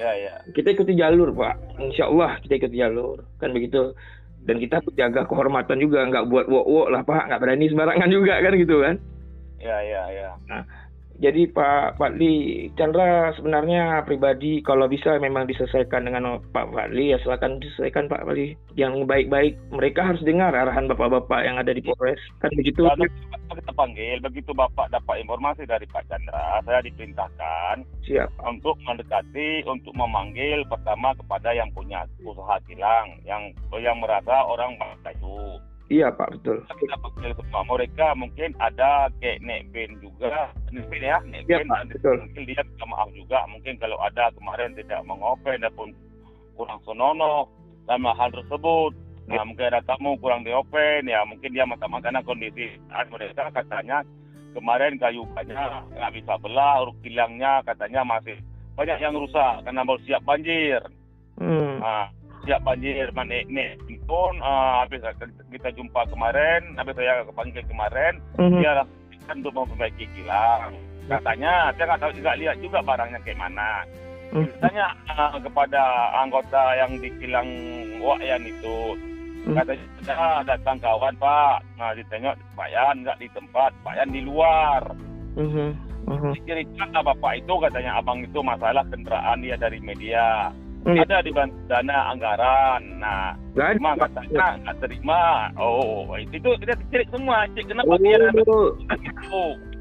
[0.00, 0.32] Ya, ya.
[0.56, 3.92] Kita ikuti jalur pak, Insya Allah kita ikuti jalur kan begitu.
[4.40, 8.52] Dan kita jaga kehormatan juga, nggak buat wok-wok lah pak, nggak berani sembarangan juga kan
[8.56, 8.96] gitu kan.
[9.60, 10.30] Ya, ya, ya.
[10.48, 10.64] Nah,
[11.20, 17.60] jadi Pak Fadli Chandra sebenarnya pribadi kalau bisa memang diselesaikan dengan Pak Fadli ya silakan
[17.60, 18.56] diselesaikan Pak Fadli.
[18.72, 22.16] Yang baik-baik mereka harus dengar arahan bapak-bapak yang ada di Polres.
[22.40, 22.88] Kan begitu.
[22.88, 23.12] Lalu
[23.52, 24.16] kita panggil?
[24.24, 28.32] Begitu bapak dapat informasi dari Pak Chandra saya diperintahkan siap.
[28.48, 34.72] untuk mendekati untuk memanggil pertama kepada yang punya usaha kilang yang yang merasa orang
[35.10, 36.62] itu Iya Pak betul.
[36.78, 41.66] Kita panggil semua mereka mungkin ada kayak Nek Ben juga, Nek Ben ya, Nek iya,
[41.66, 42.16] Pak, betul.
[42.22, 45.90] mungkin dia minta maaf juga, mungkin kalau ada kemarin tidak mengopen ataupun
[46.54, 47.50] kurang senonoh
[47.90, 48.94] sama hal tersebut.
[49.26, 49.46] Nah, ya.
[49.46, 52.70] mungkin ada tamu kurang di open ya, mungkin dia mata karena kondisi
[53.10, 54.06] mereka katanya
[54.54, 55.58] kemarin kayu banyak
[55.90, 58.38] nggak bisa belah, urut kilangnya katanya masih
[58.78, 60.82] banyak yang rusak karena baru siap banjir.
[61.34, 61.82] Hmm.
[61.82, 62.14] Nah,
[62.50, 63.78] siap banjir mana nek
[64.10, 65.06] pun uh, habis
[65.54, 68.58] kita jumpa kemarin habis saya panggil kemarin mm-hmm.
[68.58, 68.82] dia
[69.30, 70.74] kan untuk memperbaiki kilang
[71.06, 73.86] katanya saya nggak tahu juga lihat juga barangnya kayak mana
[74.34, 74.50] mm-hmm.
[74.58, 75.82] tanya uh, kepada
[76.18, 77.46] anggota yang di kilang
[78.02, 79.54] Wakyan itu mm-hmm.
[79.54, 79.86] katanya
[80.18, 84.82] ah, datang kawan pak nah ditengok Pak Yan nggak di tempat Pak Yan di luar
[85.38, 85.70] mm-hmm.
[86.10, 86.32] Mm-hmm.
[86.50, 90.96] cerita bapak itu katanya abang itu masalah kendaraan dia dari media Hmm.
[90.96, 91.30] Ada di
[91.68, 92.80] dana anggaran.
[92.96, 95.52] Nah, Gak cuma katanya nggak terima.
[95.60, 97.44] Oh, itu itu kita cek semua.
[97.52, 97.98] Cek kenapa oh.
[98.00, 98.58] dia gitu.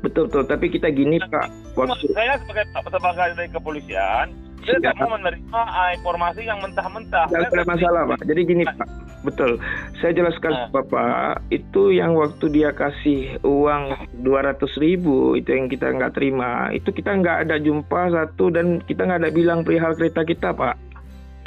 [0.03, 0.43] Betul betul.
[0.43, 1.47] Tapi kita gini nah, Pak.
[1.79, 2.11] Waktu...
[2.11, 4.27] Saya sebagai sebagai dari kepolisian,
[4.67, 7.25] saya tidak mau menerima uh, informasi yang mentah-mentah.
[7.31, 8.19] Tidak ada masalah Pak.
[8.27, 8.87] Jadi gini Pak.
[9.19, 9.59] Betul.
[9.99, 10.67] Saya jelaskan nah.
[10.71, 16.71] Bapak, itu yang waktu dia kasih uang 200 ribu, itu yang kita nggak terima.
[16.71, 20.88] Itu kita nggak ada jumpa satu dan kita nggak ada bilang perihal kereta kita Pak.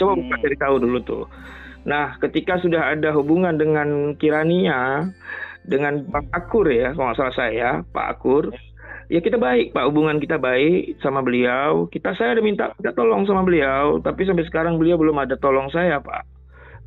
[0.01, 0.41] Coba hmm.
[0.41, 1.25] cari tahu dulu tuh.
[1.83, 5.11] Nah, ketika sudah ada hubungan dengan Kirania,
[5.67, 8.55] dengan Pak Akur ya, kalau nggak salah saya, Pak Akur,
[9.11, 11.91] ya kita baik, Pak hubungan kita baik sama beliau.
[11.91, 15.67] Kita saya ada minta kita tolong sama beliau, tapi sampai sekarang beliau belum ada tolong
[15.75, 16.23] saya, Pak.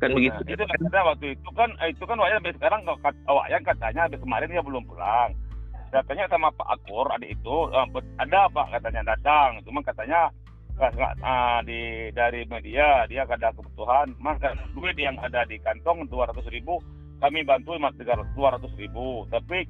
[0.00, 0.40] Kan nah, begitu.
[0.44, 2.80] Itu kan waktu itu kan itu kan Wayan sampai sekarang
[3.24, 5.32] Wayan katanya habis kemarin dia belum pulang.
[5.88, 7.86] Katanya sama Pak Akur adik itu eh,
[8.20, 10.28] ada Pak katanya datang, cuma katanya
[10.80, 14.12] uh, di dari media dia ada kebutuhan.
[14.20, 16.80] Maka duit yang ada di kantong dua ratus ribu
[17.16, 19.24] kami bantu mas tiga dua ratus ribu.
[19.32, 19.64] Tapi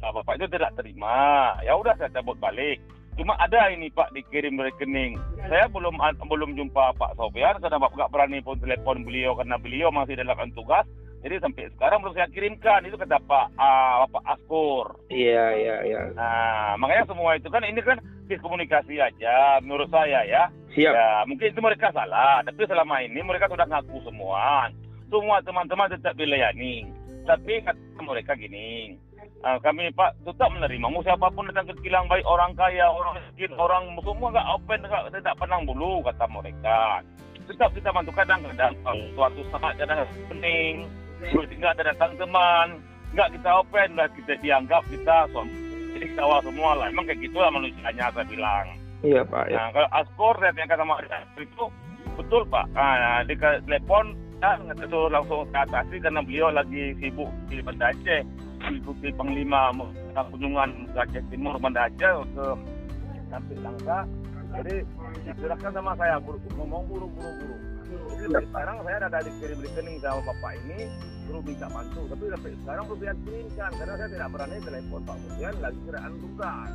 [0.00, 1.52] uh, bapak itu tidak terima.
[1.64, 2.80] Ya udah saya cabut balik.
[3.16, 5.16] Cuma ada ini pak dikirim rekening.
[5.48, 5.96] Saya belum
[6.28, 10.52] belum jumpa pak Sofian karena bapak nggak berani pun telepon beliau karena beliau masih dalam
[10.52, 10.84] tugas
[11.26, 14.94] jadi sampai sekarang belum saya kirimkan itu kata Pak uh, Pak Askur.
[15.10, 16.00] Iya iya iya.
[16.14, 17.98] Nah makanya semua itu kan ini kan
[18.30, 20.46] komunikasi aja menurut saya ya.
[20.70, 20.94] Siap.
[20.94, 24.70] Ya mungkin itu mereka salah tapi selama ini mereka sudah ngaku semua.
[25.10, 26.86] Semua teman-teman tetap dilayani.
[27.26, 28.94] Tapi kata mereka gini,
[29.42, 33.18] uh, kami Pak tetap menerima mau siapa pun datang ke kilang baik orang kaya orang
[33.18, 37.02] miskin orang semua nggak open nggak tidak pandang bulu kata mereka
[37.50, 38.74] tetap kita bantu kadang-kadang
[39.14, 40.86] suatu saat kadang penting
[41.22, 42.80] tinggal ada datang teman
[43.14, 45.18] nggak kita open lah kita dianggap kita
[45.96, 48.66] jadi ketawa semua lah emang kayak gitulah manusianya saya bilang
[49.00, 49.56] iya pak ya.
[49.56, 51.00] nah kalau askor yang kata sama
[51.40, 51.64] itu
[52.16, 52.66] betul Pak.
[52.74, 58.20] Ah, di telepon kan itu langsung ke atas karena beliau lagi sibuk di Banda Aceh
[58.60, 59.72] mengikuti Panglima
[60.12, 62.46] Kunjungan Aceh Timur Banda Aceh ke
[63.32, 64.00] sampai Langka.
[64.56, 64.76] Jadi
[65.26, 67.55] diserahkan sama saya buru, ngomong buru-buru
[68.26, 70.90] sekarang saya ada dikirim rekening sama bapak ini,
[71.26, 72.00] suruh minta bantu.
[72.10, 76.70] Tapi sampai sekarang belum kirimkan karena saya tidak berani telepon Pak Budian lagi keraan tugas.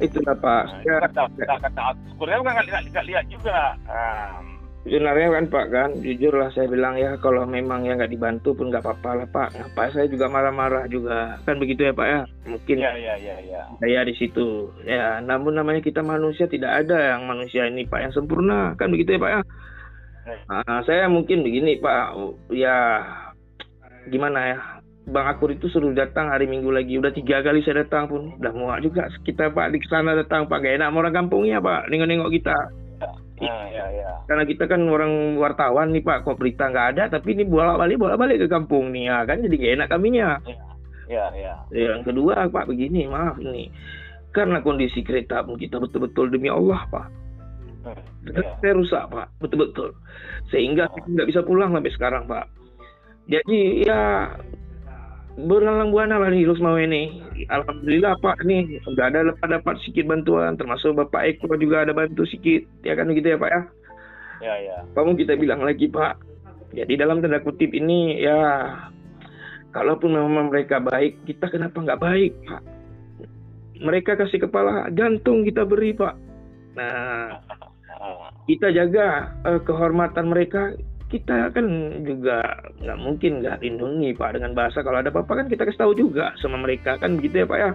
[0.00, 0.64] Itulah Pak.
[0.64, 1.82] Nah, itu kata kata, kata
[2.16, 3.58] Korea kan nggak lihat, lihat juga.
[3.86, 4.44] Um,
[4.82, 8.72] sebenarnya kan Pak kan jujur lah saya bilang ya kalau memang ya nggak dibantu pun
[8.72, 9.48] nggak apa-apa lah Pak.
[9.76, 11.38] Pak saya juga marah-marah juga.
[11.44, 12.20] Kan begitu ya Pak ya?
[12.48, 13.62] Mungkin ya ya ya ya.
[13.78, 14.72] saya di situ.
[14.88, 18.74] Ya namun namanya kita manusia tidak ada yang manusia ini Pak yang sempurna.
[18.80, 19.42] Kan begitu ya Pak ya
[20.48, 22.14] nah, saya mungkin begini Pak
[22.54, 23.02] ya
[24.10, 24.58] gimana ya
[25.02, 26.94] Bang Akur itu suruh datang hari Minggu lagi.
[26.94, 28.38] Udah tiga kali saya datang pun.
[28.38, 29.10] Udah muak juga.
[29.26, 30.62] Kita Pak di sana datang Pak.
[30.62, 31.90] Gak enak orang kampungnya Pak.
[31.90, 32.54] Nengok-nengok kita.
[33.42, 34.10] Ya, ya, ya.
[34.30, 38.38] Karena kita kan orang wartawan nih Pak, kok berita nggak ada, tapi ini bolak-balik bolak-balik
[38.38, 40.28] ke kampung nih ya kan jadi gak enak kaminya.
[41.10, 41.54] Ya, ya.
[41.74, 43.74] Yang kedua Pak begini, maaf ini
[44.32, 47.06] karena kondisi kereta pun kita betul-betul demi Allah Pak.
[47.82, 48.42] Ya.
[48.62, 49.90] Saya rusak Pak, betul-betul.
[50.54, 52.46] Sehingga kita nggak bisa pulang sampai sekarang Pak.
[53.26, 54.30] Jadi ya
[55.38, 57.24] berlalang buana lah nih mau ini.
[57.48, 62.28] Alhamdulillah Pak nih udah ada dapat dapat sedikit bantuan termasuk Bapak Eko juga ada bantu
[62.28, 63.62] sedikit ya kan gitu ya Pak ya.
[64.42, 64.76] Ya ya.
[64.92, 66.20] Kamu kita bilang lagi Pak.
[66.72, 68.40] Jadi dalam tanda kutip ini ya
[69.72, 72.62] kalaupun memang mereka baik kita kenapa nggak baik Pak?
[73.82, 76.14] Mereka kasih kepala jantung kita beri Pak.
[76.76, 77.40] Nah
[78.46, 80.74] kita jaga uh, kehormatan mereka
[81.12, 81.66] kita kan
[82.08, 82.40] juga
[82.80, 86.32] nggak mungkin nggak lindungi Pak dengan bahasa kalau ada apa-apa kan kita kasih tahu juga
[86.40, 87.70] sama mereka kan begitu ya Pak ya.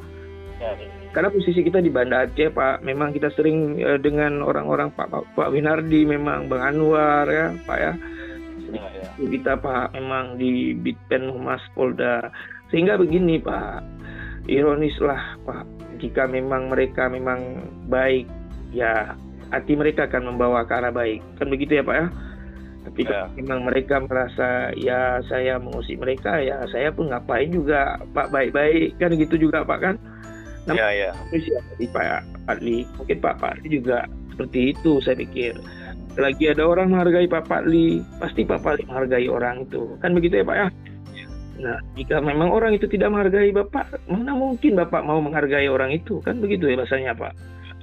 [0.58, 0.88] ya, ya.
[1.14, 5.24] Karena posisi kita di Banda Aceh Pak, memang kita sering uh, dengan orang-orang Pak, Pak
[5.38, 7.94] Pak Winardi, memang Bang Anwar ya Pak ya.
[8.74, 9.06] ya, ya.
[9.22, 12.34] Kita Pak memang di Bitpen Humas Polda
[12.74, 13.86] sehingga begini Pak,
[14.50, 15.64] ironis lah Pak,
[16.02, 18.26] jika memang mereka memang baik
[18.74, 19.14] ya
[19.52, 22.08] hati mereka akan membawa ke arah baik kan begitu ya Pak ya.
[22.88, 23.28] Tapi ya.
[23.36, 29.12] memang mereka merasa ya saya mengusik mereka ya saya pun ngapain juga Pak baik-baik kan
[29.16, 29.96] gitu juga Pak kan.
[30.68, 31.12] Nah, ya ya.
[31.92, 35.56] Pak Adli mungkin Pak Adli juga seperti itu saya pikir.
[36.18, 40.46] Lagi ada orang menghargai Pak Adli pasti Pak Adli menghargai orang itu kan begitu ya
[40.48, 40.68] Pak ya.
[41.58, 46.22] Nah, jika memang orang itu tidak menghargai Bapak, mana mungkin Bapak mau menghargai orang itu?
[46.22, 47.34] Kan begitu ya bahasanya, Pak.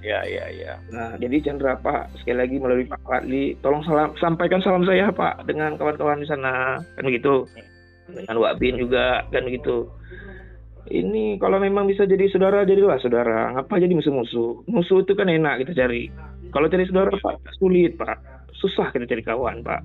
[0.05, 0.77] Ya, ya, ya.
[0.93, 5.49] Nah, jadi Chandra Pak, sekali lagi melalui Pak Fadli, tolong salam, sampaikan salam saya Pak
[5.49, 7.49] dengan kawan-kawan di sana, kan begitu.
[8.13, 9.89] Dengan Wak Bin juga, kan begitu.
[10.85, 13.57] Ini kalau memang bisa jadi saudara, jadilah saudara.
[13.57, 14.69] Ngapa jadi musuh-musuh?
[14.69, 16.13] Musuh itu kan enak kita cari.
[16.53, 18.21] Kalau cari saudara Pak, sulit Pak.
[18.61, 19.81] Susah kita cari kawan Pak.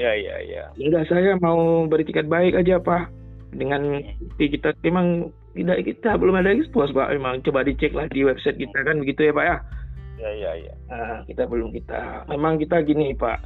[0.00, 0.64] Ya, ya, ya.
[0.80, 3.12] Enggak, saya mau beritikat baik aja Pak.
[3.52, 4.00] Dengan
[4.40, 7.12] kita memang tidak kita belum ada ekspos pak.
[7.12, 9.56] Memang coba dicek lah di website kita kan begitu ya pak ya?
[10.22, 12.28] Ya ya ya nah, kita belum kita.
[12.32, 13.40] Memang kita gini pak.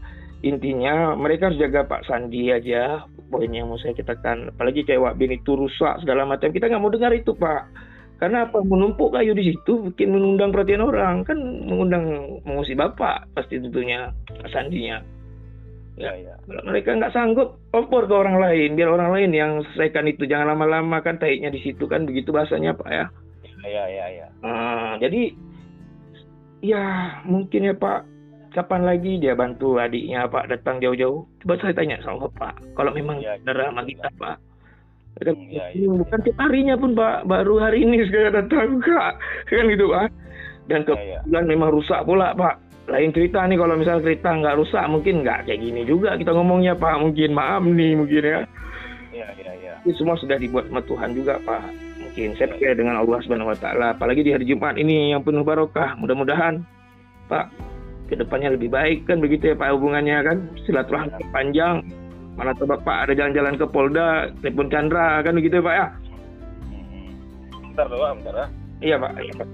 [0.45, 3.03] Intinya mereka harus jaga Pak Sandi aja.
[3.33, 6.53] Poin yang mau saya katakan apalagi kayak Wak Bin itu rusak segala macam.
[6.53, 7.63] Kita nggak mau dengar itu Pak.
[8.21, 8.61] Karena apa?
[8.61, 11.25] Menumpuk kayu di situ bikin mengundang perhatian orang.
[11.25, 12.05] Kan mengundang
[12.45, 14.13] mengusik bapak pasti tentunya
[14.53, 15.16] Sandinya
[15.97, 16.37] Ya, ya.
[16.45, 20.29] Kalau mereka nggak sanggup, kompor ke orang lain, biar orang lain yang selesaikan itu.
[20.29, 23.07] Jangan lama-lama kan taiknya di situ kan begitu bahasanya Pak ya.
[23.65, 24.27] Ya, ya, ya.
[24.45, 25.33] Nah, jadi
[26.61, 26.85] ya
[27.25, 28.05] mungkin ya Pak,
[28.53, 31.25] kapan lagi dia bantu adiknya Pak datang jauh-jauh?
[31.43, 34.21] Coba saya tanya sama Pak, kalau memang ya, darah ya, kita ya.
[34.21, 34.37] Pak.
[35.17, 36.25] Kan, ya, ya, bukan ya.
[36.29, 39.17] tiap harinya pun Pak, baru hari ini saya datang Kak.
[39.49, 40.13] Kan gitu Pak.
[40.69, 41.49] Dan kebetulan ya, ya.
[41.49, 45.59] memang rusak pula Pak lain cerita nih kalau misalnya cerita nggak rusak mungkin nggak kayak
[45.59, 47.03] gini juga kita ngomongnya pak.
[47.03, 48.41] Mungkin maaf nih mungkin ya.
[49.11, 51.63] Ya ya ya ini semua sudah dibuat sama Tuhan juga pak.
[51.99, 55.43] Mungkin saya percaya dengan Allah subhanahu wa taala apalagi di hari Jumat ini yang penuh
[55.43, 55.99] barokah.
[55.99, 56.63] Mudah-mudahan
[57.27, 57.51] pak
[58.07, 60.37] ke depannya lebih baik kan begitu ya pak hubungannya kan?
[60.67, 61.83] Silaturahmi panjang.
[62.39, 65.87] Mana tuh bapak ada jalan-jalan ke Polda telepon Chandra kan begitu ya pak ya?
[67.67, 68.47] Bentar doang bentar ya
[68.79, 69.11] iya pak.
[69.19, 69.49] Iya pak